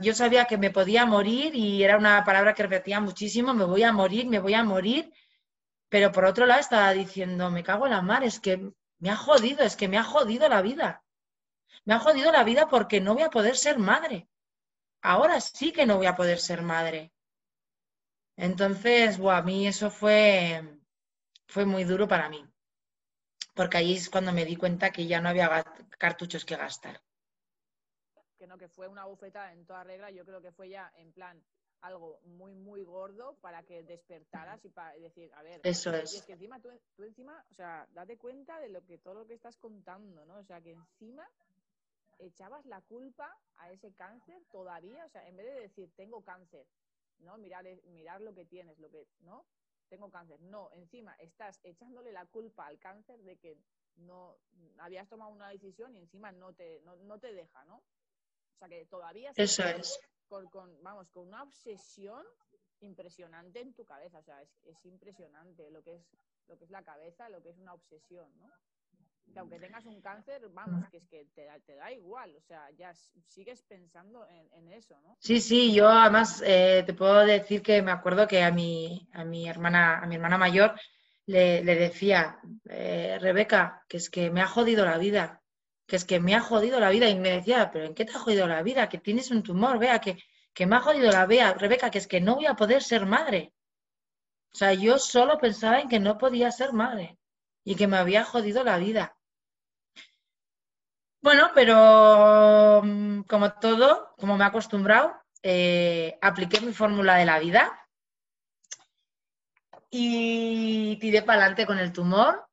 [0.00, 3.82] yo sabía que me podía morir y era una palabra que repetía muchísimo, me voy
[3.82, 5.12] a morir, me voy a morir.
[5.90, 9.16] Pero por otro lado estaba diciendo, me cago en la mar, es que me ha
[9.16, 11.04] jodido, es que me ha jodido la vida.
[11.84, 14.28] Me ha jodido la vida porque no voy a poder ser madre
[15.02, 17.12] ahora sí que no voy a poder ser madre.
[18.36, 20.80] Entonces, a mí eso fue,
[21.46, 22.44] fue muy duro para mí,
[23.54, 25.64] porque ahí es cuando me di cuenta que ya no había
[25.98, 27.02] cartuchos que gastar.
[28.48, 31.12] Que no, que fue una bufeta en toda regla, yo creo que fue ya en
[31.12, 31.42] plan
[31.82, 36.14] algo muy, muy gordo para que despertaras y para decir, a ver, eso es.
[36.14, 39.26] es que encima tú, tú, encima, o sea, date cuenta de lo que todo lo
[39.26, 40.38] que estás contando, ¿no?
[40.38, 41.28] O sea, que encima
[42.18, 46.66] echabas la culpa a ese cáncer todavía, o sea, en vez de decir tengo cáncer,
[47.18, 47.36] ¿no?
[47.36, 49.44] Mirar, mirar lo que tienes, lo que, ¿no?
[49.88, 50.40] Tengo cáncer.
[50.40, 53.58] No, encima estás echándole la culpa al cáncer de que
[53.98, 54.36] no
[54.78, 57.82] habías tomado una decisión y encima no te, no, te deja, ¿no?
[58.58, 59.98] O sea que todavía Eso es.
[60.28, 62.22] Con, vamos, con una obsesión
[62.80, 64.18] impresionante en tu cabeza.
[64.18, 66.02] O sea, es, es impresionante lo que es,
[66.48, 68.52] lo que es la cabeza, lo que es una obsesión, ¿no?
[69.32, 72.92] que aunque tengas un cáncer, vamos, que es que te, da igual, o sea, ya
[73.26, 75.16] sigues pensando en, eso, ¿no?
[75.20, 79.24] Sí, sí, yo además eh, te puedo decir que me acuerdo que a mi, a
[79.24, 80.74] mi, hermana, a mi hermana mayor
[81.26, 85.42] le, decía, eh, Rebeca, que es que me ha jodido la vida,
[85.88, 88.12] que es que me ha jodido la vida, y me decía, pero ¿en qué te
[88.12, 88.90] ha jodido la vida?
[88.90, 90.18] Que tienes un tumor, vea, que,
[90.52, 93.06] que me ha jodido la vida, Rebeca, que es que no voy a poder ser
[93.06, 93.54] madre.
[94.52, 97.18] O sea, yo solo pensaba en que no podía ser madre
[97.64, 99.16] y que me había jodido la vida.
[101.22, 107.38] Bueno, pero mm, como todo, como me he acostumbrado, eh, apliqué mi fórmula de la
[107.38, 107.88] vida
[109.90, 112.46] y tiré para adelante con el tumor.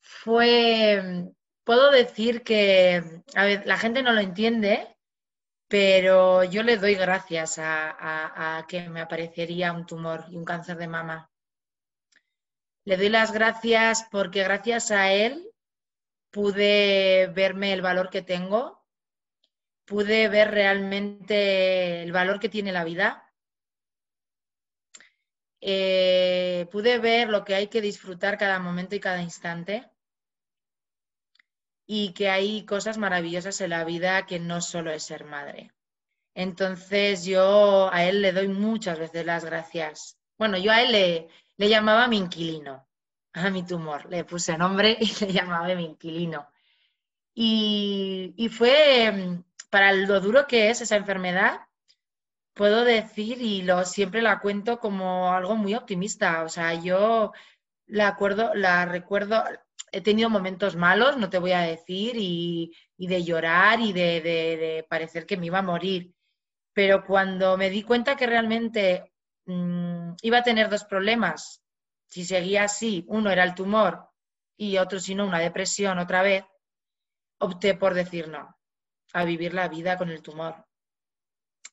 [0.00, 1.32] Fue,
[1.68, 4.96] puedo decir que, a ver, la gente no lo entiende,
[5.68, 10.88] pero yo le doy gracias a, que me aparecería un tumor y un cáncer de
[10.88, 11.30] mama.
[12.86, 15.52] Le doy las gracias porque gracias a él
[16.30, 18.82] pude verme el valor que tengo,
[19.84, 23.30] pude ver realmente el valor que tiene la vida,
[25.60, 29.90] eh, pude ver lo que hay que disfrutar cada momento y cada instante
[31.88, 35.72] y que hay cosas maravillosas en la vida que no solo es ser madre.
[36.34, 40.18] Entonces yo a él le doy muchas veces las gracias.
[40.38, 42.86] Bueno, yo a él le, le llamaba mi inquilino
[43.32, 44.06] a mi tumor.
[44.10, 46.48] Le puse nombre y le llamaba mi inquilino.
[47.34, 51.60] Y, fue, mm, para lo duro que es esa enfermedad,
[52.54, 56.42] puedo decir, y lo, siempre la cuento como algo muy optimista.
[56.44, 57.32] O sea, yo
[57.86, 59.44] la, acuerdo, la recuerdo,
[59.92, 64.86] he tenido momentos malos, no te voy a decir, y, de llorar y de, de,
[64.88, 66.14] parecer que me iba a morir.
[66.72, 69.12] Pero cuando me di cuenta que realmente
[69.46, 71.62] mm, iba a tener dos problemas,
[72.06, 74.08] si seguía así, uno era el tumor
[74.56, 76.44] y otro, si no, una depresión otra vez,
[77.38, 78.56] opté por decir no,
[79.12, 80.66] a vivir la vida con el tumor.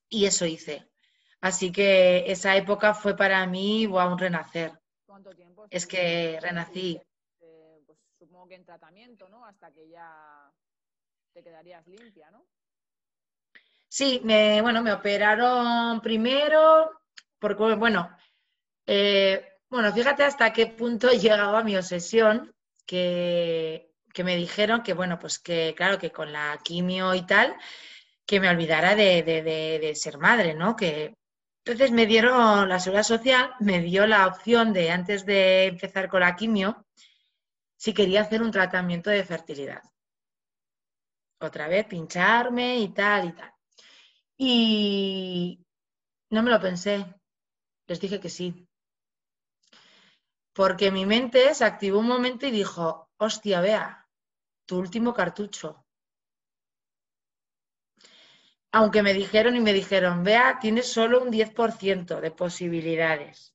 [0.10, 0.90] Y eso hice.
[1.42, 4.80] Así que esa época fue para mí un renacer.
[5.70, 7.02] Es que renací.
[8.48, 9.46] Que en tratamiento, ¿no?
[9.46, 10.52] Hasta que ya
[11.34, 12.46] te quedarías limpia, ¿no?
[13.88, 16.92] Sí, me, bueno, me operaron primero,
[17.40, 18.10] porque, bueno,
[18.86, 22.54] eh, bueno, fíjate hasta qué punto llegaba mi obsesión,
[22.86, 23.92] que,
[24.24, 27.56] me dijeron que, bueno, pues que, claro, que con la quimio y tal,
[28.26, 30.76] que me olvidara de, ser madre, ¿no?
[30.76, 31.16] Que,
[31.66, 36.22] Entonces me dieron, la Seguridad Social me dio la opción de, antes de empezar con
[36.22, 36.86] la quimio,
[37.78, 39.84] si quería hacer un tratamiento de fertilidad.
[41.40, 43.54] Otra vez, pincharme y tal y tal.
[44.38, 45.66] Y
[46.30, 47.06] no me lo pensé,
[47.88, 48.68] les dije que sí.
[50.54, 54.08] Porque mi mente se activó un momento y dijo, hostia, vea,
[54.66, 55.86] tu último cartucho.
[58.72, 63.54] Aunque me dijeron y me dijeron, vea, tienes solo un 10% de posibilidades.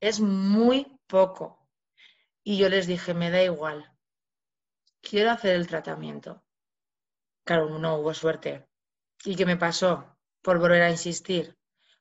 [0.00, 1.63] Es muy poco.
[2.44, 3.90] Y yo les dije, me da igual.
[5.00, 6.44] Quiero hacer el tratamiento.
[7.44, 8.66] Claro, no hubo suerte.
[9.24, 10.16] ¿Y qué me pasó?
[10.42, 11.56] Por volver a insistir.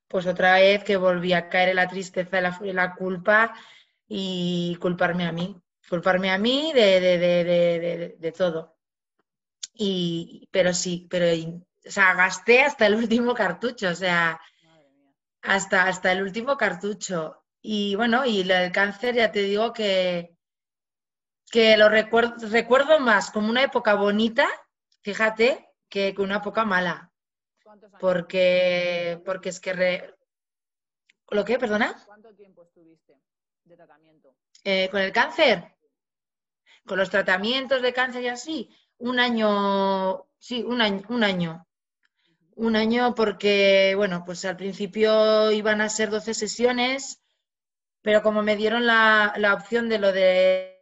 [0.08, 3.56] Pues otra vez que volví a caer en la tristeza, en la, culpa
[4.08, 5.60] y culparme a mí.
[5.90, 7.00] Culparme a mí de,
[8.20, 8.78] de, todo.
[9.74, 14.40] Y, pero sí, pero o sea, gasté hasta el último cartucho, o sea,
[15.42, 17.44] hasta, hasta el último cartucho.
[17.62, 20.33] Y bueno, y lo del cáncer ya te digo que,
[21.52, 24.48] que lo recuerdo, recuerdo más como una época bonita,
[25.02, 27.12] fíjate, que, una época mala.
[28.00, 30.14] Porque, porque es que...
[31.30, 31.58] ¿Lo qué?
[31.58, 32.02] ¿Perdona?
[32.06, 33.20] ¿Cuánto tiempo estuviste
[33.64, 34.36] de tratamiento?
[34.64, 35.76] Eh, ¿Con el cáncer?
[36.86, 38.70] Con los tratamientos de cáncer y así.
[38.98, 41.68] Un año, sí, un año, un año.
[42.56, 47.22] Un año porque, bueno, pues al principio iban a ser 12 sesiones,
[48.02, 50.73] pero como me dieron la, opción de lo de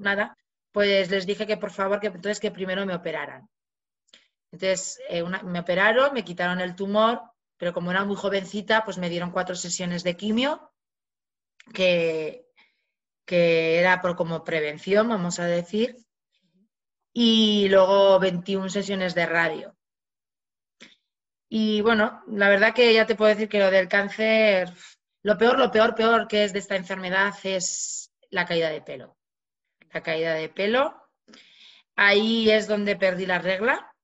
[0.00, 0.36] nada,
[0.72, 3.48] pues les dije que por favor, que entonces que primero me operaran.
[4.52, 7.22] Entonces eh, me operaron, me quitaron el tumor,
[7.56, 10.72] pero como era muy jovencita, pues me dieron cuatro sesiones de quimio,
[11.74, 12.46] que,
[13.26, 15.96] que era por como prevención, vamos a decir
[17.12, 19.76] y luego 21 sesiones de radio.
[21.48, 24.72] Y bueno, la verdad que ya te puedo decir que lo del cáncer,
[25.24, 29.17] lo peor, lo peor, peor que es de esta enfermedad es la caída de pelo.
[29.92, 30.94] La caída de pelo.
[31.96, 33.94] Ahí es donde perdí la regla.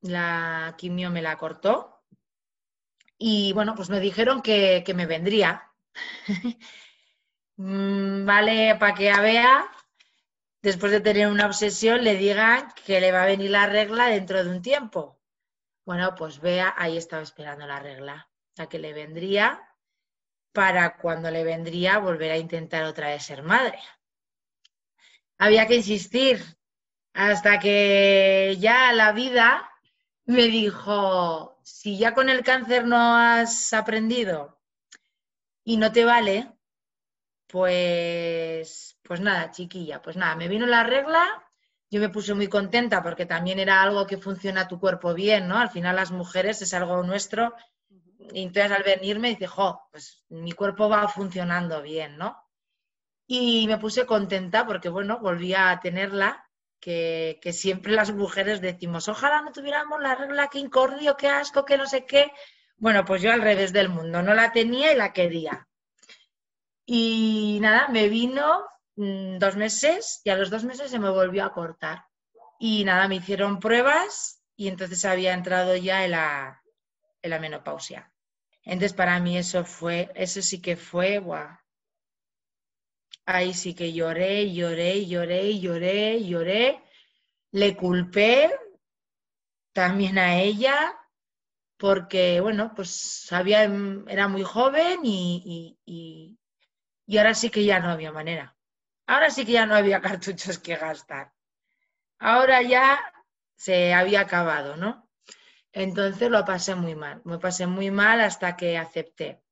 [0.00, 2.02] La quimio me la cortó.
[3.18, 5.70] Y bueno, pues me dijeron que, que me vendría.
[7.56, 9.70] Mm, vale, para que vea
[10.62, 14.42] después de tener una obsesión, le digan que le va a venir la regla dentro
[14.42, 15.20] de un tiempo.
[15.84, 19.60] Bueno, pues vea, ahí estaba esperando la regla, la que le vendría
[20.52, 23.78] para cuando le vendría volver a intentar otra vez ser madre.
[25.38, 26.42] Había que insistir
[27.14, 29.68] hasta que ya la vida
[30.24, 34.60] me dijo, si ya con el cáncer no has aprendido
[35.64, 36.52] y no te vale,
[37.48, 41.44] pues, pues nada, chiquilla, pues nada, me vino la regla,
[41.90, 45.58] yo me puse muy contenta porque también era algo que funciona tu cuerpo bien, ¿no?
[45.58, 47.54] Al final las mujeres es algo nuestro
[48.32, 52.41] y entonces al venirme dice, jo, pues mi cuerpo va funcionando bien, ¿no?
[53.34, 56.46] Y me puse contenta porque, bueno, volví a tenerla,
[56.78, 61.64] que, que siempre las mujeres decimos, ojalá no tuviéramos la regla, qué incordio, qué asco,
[61.64, 62.30] qué no sé qué.
[62.76, 65.66] Bueno, pues yo al revés del mundo, no la tenía y la quería.
[66.84, 68.66] Y nada, me vino
[68.96, 72.04] mm, dos meses y a los dos meses se me volvió a cortar.
[72.58, 76.62] Y nada, me hicieron pruebas y entonces había entrado ya en la,
[77.22, 78.12] en la menopausia.
[78.62, 81.61] Entonces para mí eso fue, eso sí que fue, guau.
[83.26, 86.82] Ahí sí que lloré, lloré, lloré, lloré, lloré.
[87.52, 88.50] Le culpé
[89.72, 90.98] también a ella
[91.76, 93.28] porque, bueno, pues
[94.08, 95.78] era muy joven y,
[97.06, 98.56] y ahora sí que ya no había manera.
[99.06, 101.32] Ahora sí que ya no había cartuchos que gastar.
[102.18, 102.98] Ahora ya
[103.56, 105.10] se había acabado, ¿no?
[105.72, 107.20] Entonces lo pasé muy mal.
[107.24, 109.42] Me pasé muy mal hasta que acepté.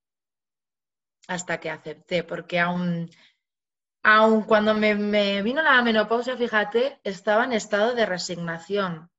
[1.29, 3.11] Hasta que acepté, porque aún,
[4.03, 9.11] aún cuando me, vino la menopausia, fíjate, estaba en estado de resignación.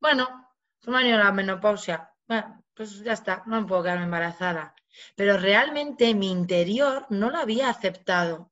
[0.00, 0.48] Bueno,
[0.80, 2.10] se me la menopausia.
[2.26, 4.74] Bueno, pues ya está, no me puedo quedar embarazada
[5.14, 8.50] pero realmente mi interior no lo había aceptado.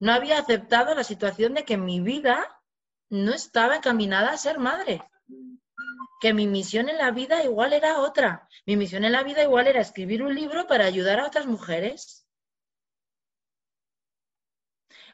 [0.00, 2.62] No había aceptado la situación de que mi vida
[3.10, 5.02] no estaba encaminada a ser madre.
[6.20, 8.48] Que mi misión en la vida igual era otra.
[8.66, 12.27] Mi misión en la vida igual era escribir un libro para ayudar a otras mujeres.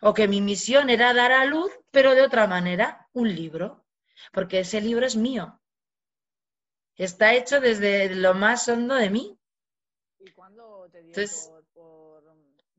[0.06, 3.86] O que mi misión era dar a luz, pero de otra manera, un libro.
[4.32, 5.58] Porque ese libro es mío.
[6.96, 9.38] Está hecho desde lo más hondo de mí.
[10.18, 11.14] ¿Y cuándo te dio
[11.72, 12.22] por,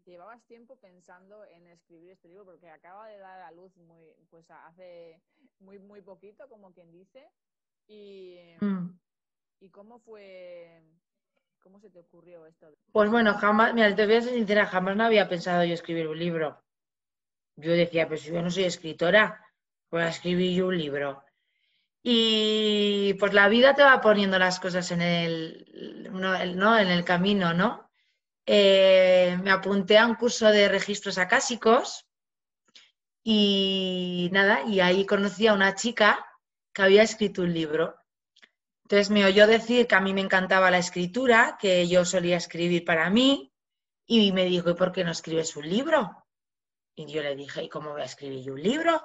[0.05, 4.45] Llevabas tiempo pensando en escribir este libro porque acaba de dar a luz muy, pues
[4.51, 5.19] hace
[5.59, 7.27] muy, muy poquito, como quien dice.
[7.87, 8.99] Y, mm.
[9.61, 10.79] ¿Y cómo fue,
[11.59, 12.67] cómo se te ocurrió esto?
[12.91, 16.07] Pues bueno, jamás, mira, te voy a ser sincera, jamás no había pensado yo escribir
[16.07, 16.61] un libro.
[17.57, 19.45] Yo decía, pues yo no soy escritora,
[20.01, 21.23] a escribir yo un libro.
[22.03, 26.77] Y pues la vida te va poniendo las cosas en el, ¿no?
[26.77, 27.89] en el camino, ¿no?
[28.45, 32.05] Eh, me apunté a un curso de registros acásicos
[33.23, 36.23] y nada, y ahí conocí a una chica
[36.71, 37.95] que había escrito un libro.
[38.83, 42.85] Entonces me oyó decir que a mí me encantaba la escritura, que yo solía escribir
[42.85, 43.51] para mí,
[44.05, 46.24] y me dijo, ¿y por qué no escribes un libro?
[46.95, 49.01] Y yo le dije, ¿y cómo voy a escribir yo un libro?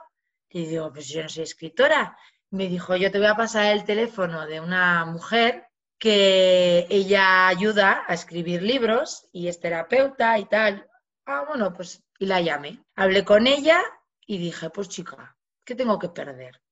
[0.49, 2.17] Y digo, pues yo no soy escritora.
[2.51, 5.67] Me dijo, yo te voy a pasar el teléfono de una mujer
[5.99, 10.89] que ella ayuda a escribir libros y es terapeuta y tal.
[11.27, 12.85] Ah, bueno, pues y la llamé.
[12.95, 13.83] Hablé con ella
[14.27, 16.63] y dije, pues chica, ¿qué tengo que perder?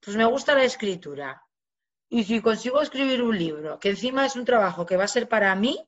[0.00, 1.42] Pues me gusta la escritura.
[2.10, 5.28] Y si consigo escribir un libro, que encima es un trabajo que va a ser
[5.28, 5.78] para mí,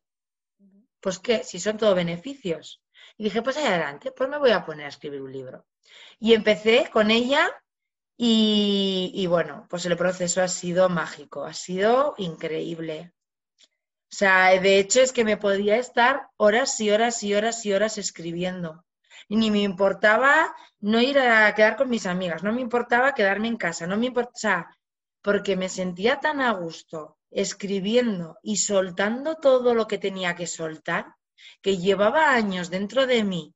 [1.01, 2.83] pues qué, si son todo beneficios.
[3.21, 5.67] Y dije, pues adelante, pues me voy a poner a escribir un libro.
[6.19, 7.51] Y empecé con ella
[8.17, 13.13] y, bueno, pues el proceso ha sido mágico, ha sido increíble.
[13.59, 17.75] O sea, de hecho es que me podía estar horas y horas y horas y
[17.75, 18.87] horas escribiendo.
[19.29, 23.49] Y ni me importaba no ir a quedar con mis amigas, no me importaba quedarme
[23.49, 24.75] en casa, no me importaba,
[25.21, 31.17] porque me sentía tan a gusto escribiendo y soltando todo lo que tenía que soltar,
[31.63, 33.55] que llevaba años dentro de mí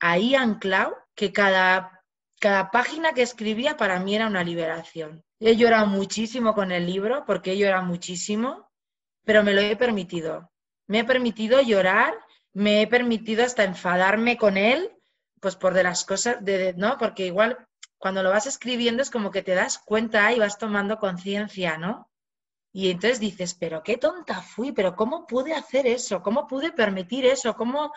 [0.00, 1.98] ahí anclado, que cada
[2.40, 5.24] cada página que escribía para mí era una liberación.
[5.40, 8.70] He llorado muchísimo con el libro, porque he llorado muchísimo,
[9.24, 10.50] pero me lo he permitido.
[10.86, 12.14] Me he permitido llorar,
[12.52, 14.90] me he permitido hasta enfadarme con él,
[15.40, 16.96] pues por de las cosas, de, ¿no?
[16.98, 17.58] Porque igual
[17.98, 22.07] cuando lo vas escribiendo es como que te das cuenta y vas tomando conciencia, ¿no?
[22.78, 26.22] Y entonces dices, pero qué tonta fui, pero ¿cómo pude hacer eso?
[26.22, 27.56] ¿Cómo pude permitir eso?
[27.56, 27.92] ¿Cómo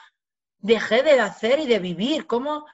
[0.57, 2.25] dejé de hacer y de vivir?
[2.25, 2.65] ¿Cómo,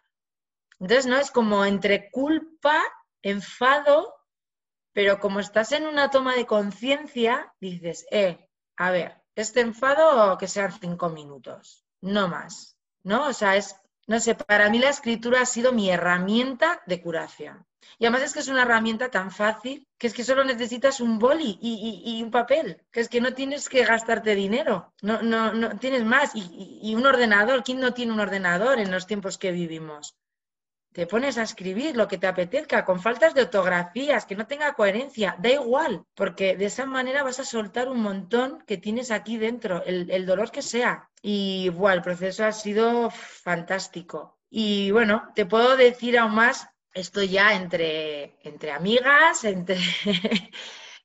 [0.79, 1.17] entonces, ¿no?
[1.17, 2.81] Es como entre culpa,
[3.21, 4.15] enfado,
[4.93, 8.47] pero como estás en una toma de conciencia, dices, eh,
[8.77, 13.27] a ver, este enfado que sean cinco minutos, no más, ¿no?
[13.27, 13.75] O sea, es,
[14.07, 17.66] no sé, para mí la escritura ha sido mi herramienta de curación.
[17.99, 21.19] Y además es que es una herramienta tan fácil que es que solo necesitas un
[21.19, 25.77] boli y, un papel, que es que no tienes que gastarte dinero, no, no, no
[25.77, 26.35] tienes más.
[26.35, 30.15] Y, y, un ordenador, ¿quién no tiene un ordenador en los tiempos que vivimos?
[30.97, 34.73] te pones a escribir lo que te apetezca, con faltas de ortografías, que no tenga
[34.73, 39.37] coherencia, da igual, porque de esa manera vas a soltar un montón que tienes aquí
[39.37, 41.07] dentro, el, dolor que sea.
[41.21, 44.39] Y bueno, el proceso ha sido fantástico.
[44.49, 46.67] Y bueno, te puedo decir aún más,
[46.97, 49.77] esto ya entre, entre amigas, entre,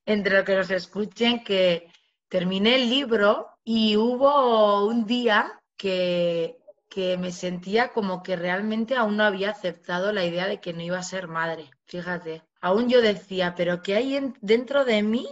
[0.07, 1.89] entre lo que nos escuchen, que
[2.29, 6.63] terminé el libro y hubo un día que
[6.93, 10.83] que me sentía como que realmente aún no había aceptado la idea de que no
[10.83, 11.71] iba a ser madre.
[11.87, 15.27] Fíjate, aún yo decía, pero ¿qué hay dentro de mí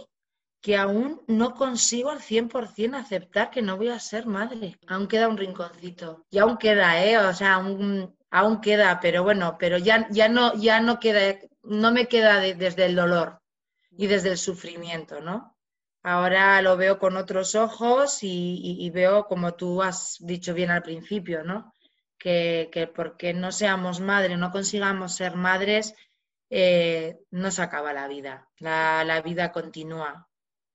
[0.59, 4.79] que aún no consigo al 100% aceptar que no voy a ser madre?
[4.87, 6.25] Aún queda un rinconcito.
[6.31, 7.19] Y aún queda, ¿eh?
[7.19, 11.91] O sea, aún, aún queda, pero bueno, pero ya, ya, no, ya no queda, no
[11.91, 13.41] me queda desde el dolor
[13.91, 15.55] y desde el sufrimiento, ¿no?
[16.03, 21.43] Ahora lo veo con otros ojos y, veo, como tú has dicho bien al principio,
[21.43, 21.73] ¿no?
[22.17, 25.93] Que, porque no seamos madres, no consigamos ser madres,
[26.49, 28.49] eh, no se acaba la vida.
[28.57, 30.27] La, vida continúa.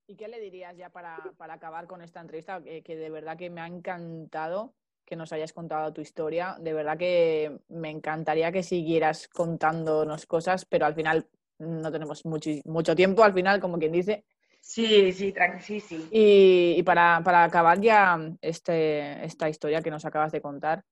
[0.07, 2.63] ¿Y qué le dirías ya para, acabar con esta entrevista?
[2.63, 4.75] Que, de verdad que me ha encantado
[5.07, 6.57] que nos hayas contado tu historia.
[6.61, 11.29] De verdad que me encantaría que siguieras contándonos cosas, pero al final
[11.59, 14.25] no tenemos mucho, mucho tiempo, al final, como quien dice.
[14.61, 16.09] Sí, sí, sí, sí.
[16.11, 20.85] Y, para, acabar ya este, esta historia que nos acabas de contar,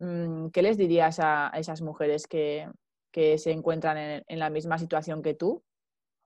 [0.00, 2.68] mm, ¿qué les dirías a esas mujeres que,
[3.14, 5.62] se encuentran en, la misma situación que tú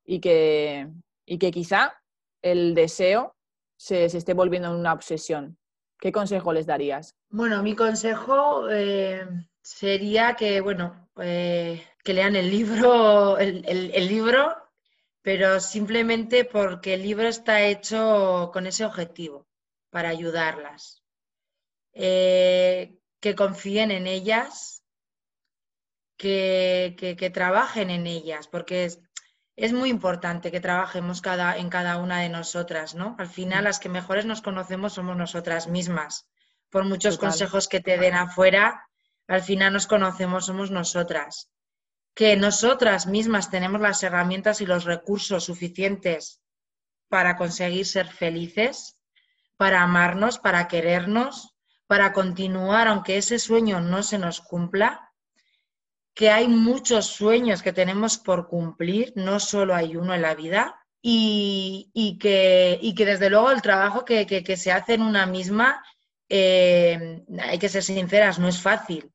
[0.04, 0.88] y que,
[1.26, 1.94] y que quizá
[2.42, 3.36] el deseo
[3.76, 5.58] se, esté volviendo en una obsesión?
[5.98, 7.14] ¿Qué consejo les darías?
[7.30, 9.26] Bueno, mi consejo eh,
[9.62, 14.64] sería que, bueno, eh, que lean el libro, el libro
[15.24, 19.48] pero simplemente porque el libro está hecho con ese objetivo,
[19.88, 21.02] para ayudarlas.
[21.94, 24.84] Eh, que confíen en ellas,
[26.18, 28.90] que, trabajen en ellas, porque
[29.56, 33.16] es, muy importante que trabajemos cada, en cada una de nosotras, ¿no?
[33.18, 36.28] Al final las que mejores nos conocemos somos nosotras mismas.
[36.70, 38.88] Por muchos consejos que te den afuera,
[39.28, 41.50] al final nos conocemos, somos nosotras
[42.14, 46.40] que nosotras mismas tenemos las herramientas y los recursos suficientes
[47.08, 48.96] para conseguir ser felices,
[49.56, 55.12] para amarnos, para querernos, para continuar aunque ese sueño no se nos cumpla,
[56.14, 60.80] que hay muchos sueños que tenemos por cumplir, no solo hay uno en la vida,
[61.02, 65.84] y, que, que, desde luego el trabajo que, se hace en una misma,
[66.28, 69.10] eh, hay que ser sinceras, no es fácil,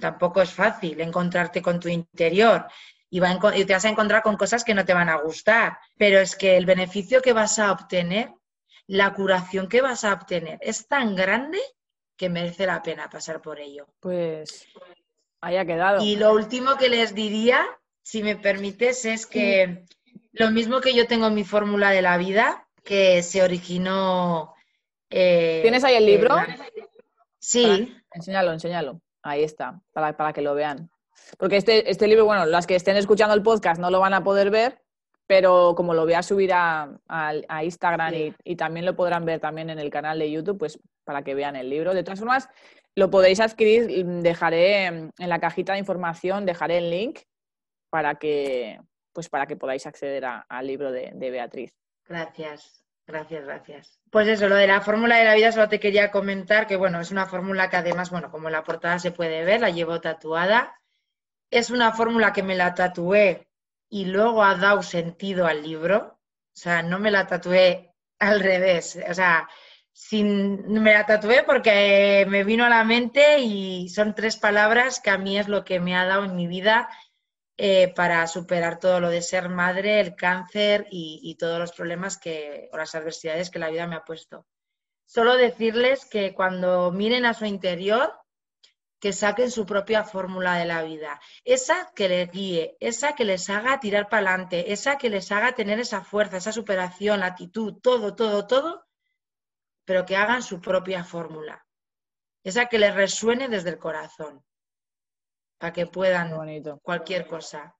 [0.00, 2.66] tampoco es fácil encontrarte con tu interior
[3.10, 6.18] y, y te vas a encontrar con cosas que no te van a gustar, pero
[6.18, 8.32] es que el beneficio que vas a obtener,
[8.86, 11.58] la curación que vas a obtener es tan grande
[12.16, 13.86] que merece la pena pasar por ello.
[14.00, 14.66] Pues
[15.44, 16.02] haya quedado.
[16.02, 17.64] Y lo último que les diría,
[18.02, 19.84] si me permites, es que
[20.32, 24.54] lo mismo que yo tengo mi fórmula de la vida, que se originó.
[25.10, 26.36] Eh, ¿Tienes ahí el libro?
[27.38, 27.94] Sí.
[28.12, 29.00] enséñalo, enséñalo.
[29.22, 30.90] Ahí está, para, para, que lo vean.
[31.38, 34.22] Porque este, este libro, bueno, las que estén escuchando el podcast no lo van a
[34.22, 34.82] poder ver,
[35.26, 39.40] pero como lo voy a subir a, a, Instagram y, y, también lo podrán ver
[39.40, 41.94] también en el canal de YouTube, pues para que vean el libro.
[41.94, 42.48] De todas formas,
[42.96, 47.20] lo podéis adquirir, dejaré en la cajita de información, dejaré el link
[47.90, 48.80] para que,
[49.12, 51.72] pues para que podáis acceder al libro de, Beatriz.
[52.06, 54.00] Gracias, gracias, gracias.
[54.10, 57.00] Pues eso, lo de la fórmula de la vida solo te quería comentar que, bueno,
[57.00, 60.80] es una fórmula que además, bueno, como la portada se puede ver, la llevo tatuada.
[61.50, 63.48] Es una fórmula que me la tatué
[63.88, 66.18] y luego ha dado sentido al libro.
[66.54, 68.98] O sea, no me la tatué al revés.
[69.08, 69.48] O sea,
[69.94, 75.10] sin, me la tatué porque me vino a la mente y son tres palabras que
[75.10, 76.88] a mí es lo que me ha dado en mi vida
[77.56, 82.68] eh, para superar todo lo de ser madre, el cáncer y, todos los problemas que,
[82.72, 84.46] o las adversidades que la vida me ha puesto.
[85.06, 88.12] Solo decirles que cuando miren a su interior,
[88.98, 93.48] que saquen su propia fórmula de la vida, esa que les guíe, esa que les
[93.48, 97.74] haga tirar para adelante, esa que les haga tener esa fuerza, esa superación, la actitud,
[97.80, 98.83] todo, todo, todo,
[99.84, 101.66] pero que hagan su propia fórmula,
[102.42, 104.44] esa que les resuene desde el corazón
[105.58, 106.32] para que puedan
[106.82, 107.74] cualquier cosa.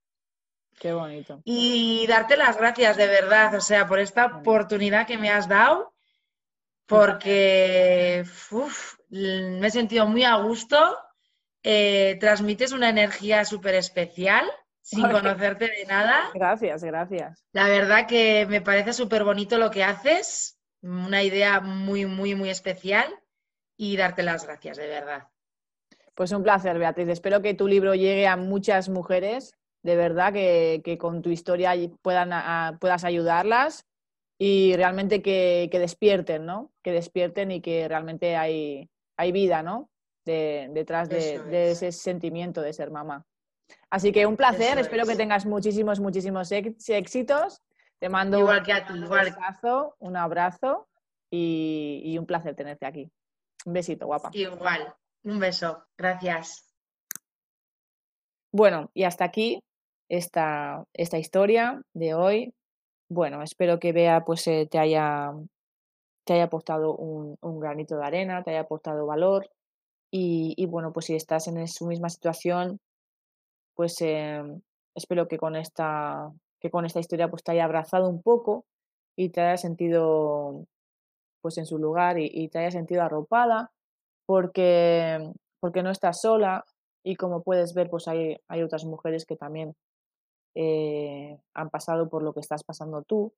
[0.79, 1.41] Qué bonito.
[1.45, 5.95] Y darte las gracias de verdad, o sea, por esta oportunidad que me has dado,
[6.87, 8.25] porque
[9.11, 10.99] me he sentido muy a gusto.
[11.63, 14.45] Eh, transmites una energía súper especial
[14.83, 16.31] sin conocerte de nada.
[16.35, 17.45] Gracias, gracias.
[17.53, 20.54] La verdad que me parece súper bonito lo que haces,
[20.85, 23.07] una idea muy, muy, muy especial
[23.77, 25.29] y darte las gracias, de verdad.
[26.15, 27.09] Pues un placer, Beatriz.
[27.09, 31.73] Espero que tu libro llegue a muchas mujeres, de verdad, que, con tu historia
[32.03, 33.87] puedan, puedas ayudarlas
[34.39, 36.73] y realmente que, despierten, ¿no?
[36.83, 39.91] Que despierten y que realmente hay, hay vida, ¿no?
[40.25, 43.27] detrás de, ese sentimiento de ser mamá.
[43.91, 47.61] Así que un placer, espero que tengas muchísimos, muchísimos éxitos.
[48.05, 50.89] Te mando igual que a ti, un, abrazo, un abrazo
[51.31, 53.11] y, y un placer tenerte aquí.
[53.65, 54.29] Un besito, guapa.
[54.35, 54.95] Igual.
[55.23, 56.71] Un beso, gracias.
[58.53, 59.59] Bueno, y hasta aquí
[60.11, 62.53] esta, esta historia de hoy.
[63.09, 65.33] Bueno, espero que Bea pues eh, te haya
[66.25, 69.49] te haya aportado un, granito de arena, te haya aportado valor
[70.11, 72.81] y, bueno, pues si estás en su misma situación,
[73.75, 74.43] pues eh,
[74.95, 76.31] espero que con esta
[76.65, 78.65] que con esta historia pues te haya abrazado un poco
[79.19, 80.65] y te haya sentido
[81.43, 83.71] pues en su lugar y te haya sentido arropada
[84.25, 86.65] porque, porque no estás sola
[87.05, 89.75] y como puedes ver, pues hay, hay otras mujeres que también
[90.55, 93.35] eh, han pasado por lo que estás pasando tú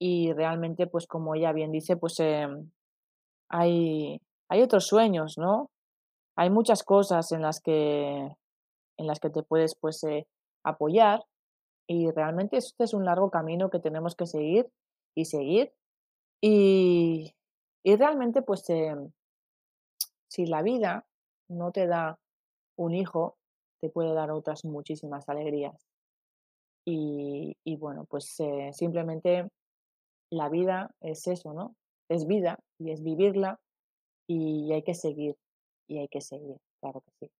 [0.00, 2.48] y realmente, pues como ella bien dice, pues eh,
[3.48, 5.70] hay, hay otros sueños, ¿no?
[6.34, 8.34] Hay muchas cosas en las que,
[8.96, 10.26] en las que te puedes pues eh,
[10.64, 11.22] apoyar
[11.90, 14.70] y realmente este es un largo camino que tenemos que seguir
[15.16, 15.72] y seguir
[16.40, 17.34] y,
[17.82, 18.62] y realmente pues
[20.28, 21.04] si la vida
[21.48, 22.16] no te da
[22.76, 23.38] un hijo,
[23.80, 25.88] te puede dar otras muchísimas alegrías.
[26.86, 29.48] Y, bueno, pues eh, simplemente
[30.30, 31.74] la vida es eso, ¿no?
[32.08, 33.60] Es vida y es vivirla
[34.28, 35.36] y hay que seguir,
[35.88, 37.32] y hay que seguir, claro que sí.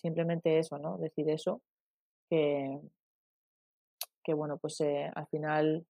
[0.00, 0.98] Simplemente eso, ¿no?
[0.98, 1.60] Decir eso,
[2.30, 2.80] que,
[4.24, 5.86] que bueno, pues eh, al final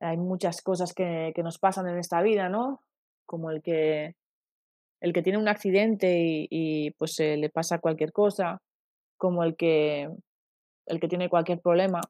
[0.00, 2.82] hay muchas cosas que, nos pasan en esta vida, ¿no?
[3.26, 4.14] Como el que
[5.00, 8.62] el que tiene un accidente y, pues se le pasa cualquier cosa,
[9.18, 10.08] como el que,
[10.86, 12.00] el que tiene cualquier problema,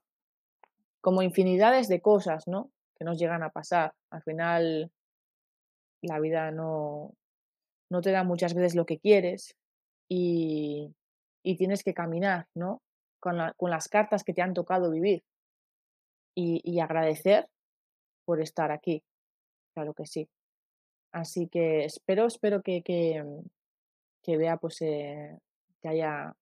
[1.00, 2.70] como infinidades de cosas, ¿no?
[2.96, 3.94] Que nos llegan a pasar.
[4.10, 4.92] Al final,
[6.02, 7.14] la vida no,
[7.90, 9.56] no te da muchas veces lo que quieres
[10.08, 10.94] y,
[11.42, 12.80] tienes que caminar, ¿no?
[13.18, 15.24] Con, con, las cartas que te han tocado vivir
[16.34, 17.48] y, agradecer
[18.24, 19.02] por estar aquí.
[19.74, 20.28] Claro que sí.
[21.12, 23.46] Así que espero, espero que, que, mm,
[24.22, 25.38] que vea, pues, eh,
[25.80, 26.34] que haya,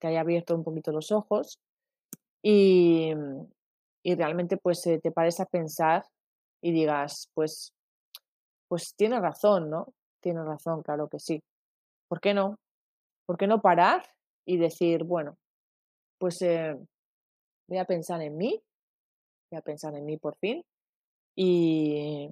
[0.00, 1.58] que haya abierto un poquito los ojos
[2.42, 3.46] y, mm,
[4.04, 6.04] y realmente, pues, eh, te pares a pensar
[6.62, 7.72] y digas, pues,
[8.68, 9.94] pues tiene razón, ¿no?
[10.20, 11.42] Tiene razón, claro que sí.
[12.08, 12.56] ¿Por qué no?
[13.26, 14.02] ¿Por qué no parar
[14.46, 15.36] y decir, bueno,
[16.18, 16.76] pues eh,
[17.68, 18.62] voy a pensar en mí,
[19.50, 20.64] voy a pensar en mí por fin
[21.34, 22.28] y,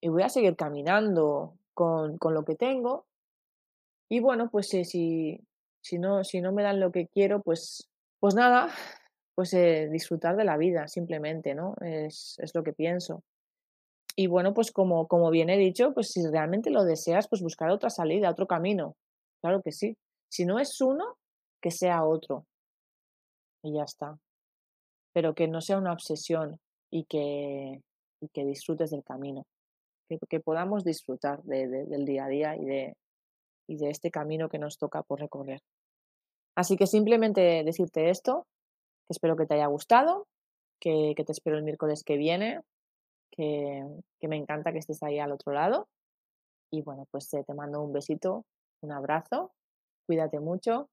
[0.00, 3.06] y voy a seguir caminando con, con, lo que tengo.
[4.10, 5.40] Y bueno, pues eh, si,
[5.80, 7.88] si, no, si no me dan lo que quiero, pues,
[8.20, 8.68] pues nada,
[9.34, 11.74] pues eh, disfrutar de la vida simplemente, ¿no?
[11.80, 13.22] Es, es lo que pienso.
[14.14, 17.70] Y bueno, pues como, como bien he dicho, pues si realmente lo deseas, pues buscar
[17.70, 18.96] otra salida, otro camino.
[19.40, 19.96] Claro que sí.
[20.28, 21.16] Si no es uno,
[21.62, 22.44] que sea otro.
[23.62, 24.18] Y ya está.
[25.12, 26.58] Pero que no sea una obsesión
[26.90, 27.80] y que,
[28.32, 29.44] que disfrutes del camino.
[30.28, 32.96] Que, podamos disfrutar de, de, del día a día y de,
[33.66, 35.60] y de este camino que nos toca por recorrer.
[36.54, 38.46] Así que simplemente decirte esto,
[39.06, 40.26] que espero que te haya gustado,
[40.78, 42.60] que, que te espero el miércoles que viene
[43.32, 43.82] que,
[44.20, 45.88] que, me encanta que estés ahí al otro lado.
[46.70, 48.44] Y bueno, pues eh, te mando un besito,
[48.82, 49.52] un abrazo,
[50.06, 50.88] cuídate mucho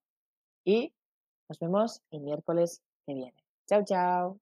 [0.64, 0.92] y
[1.48, 3.39] nos vemos el miércoles que viene.
[3.70, 4.36] 娇娇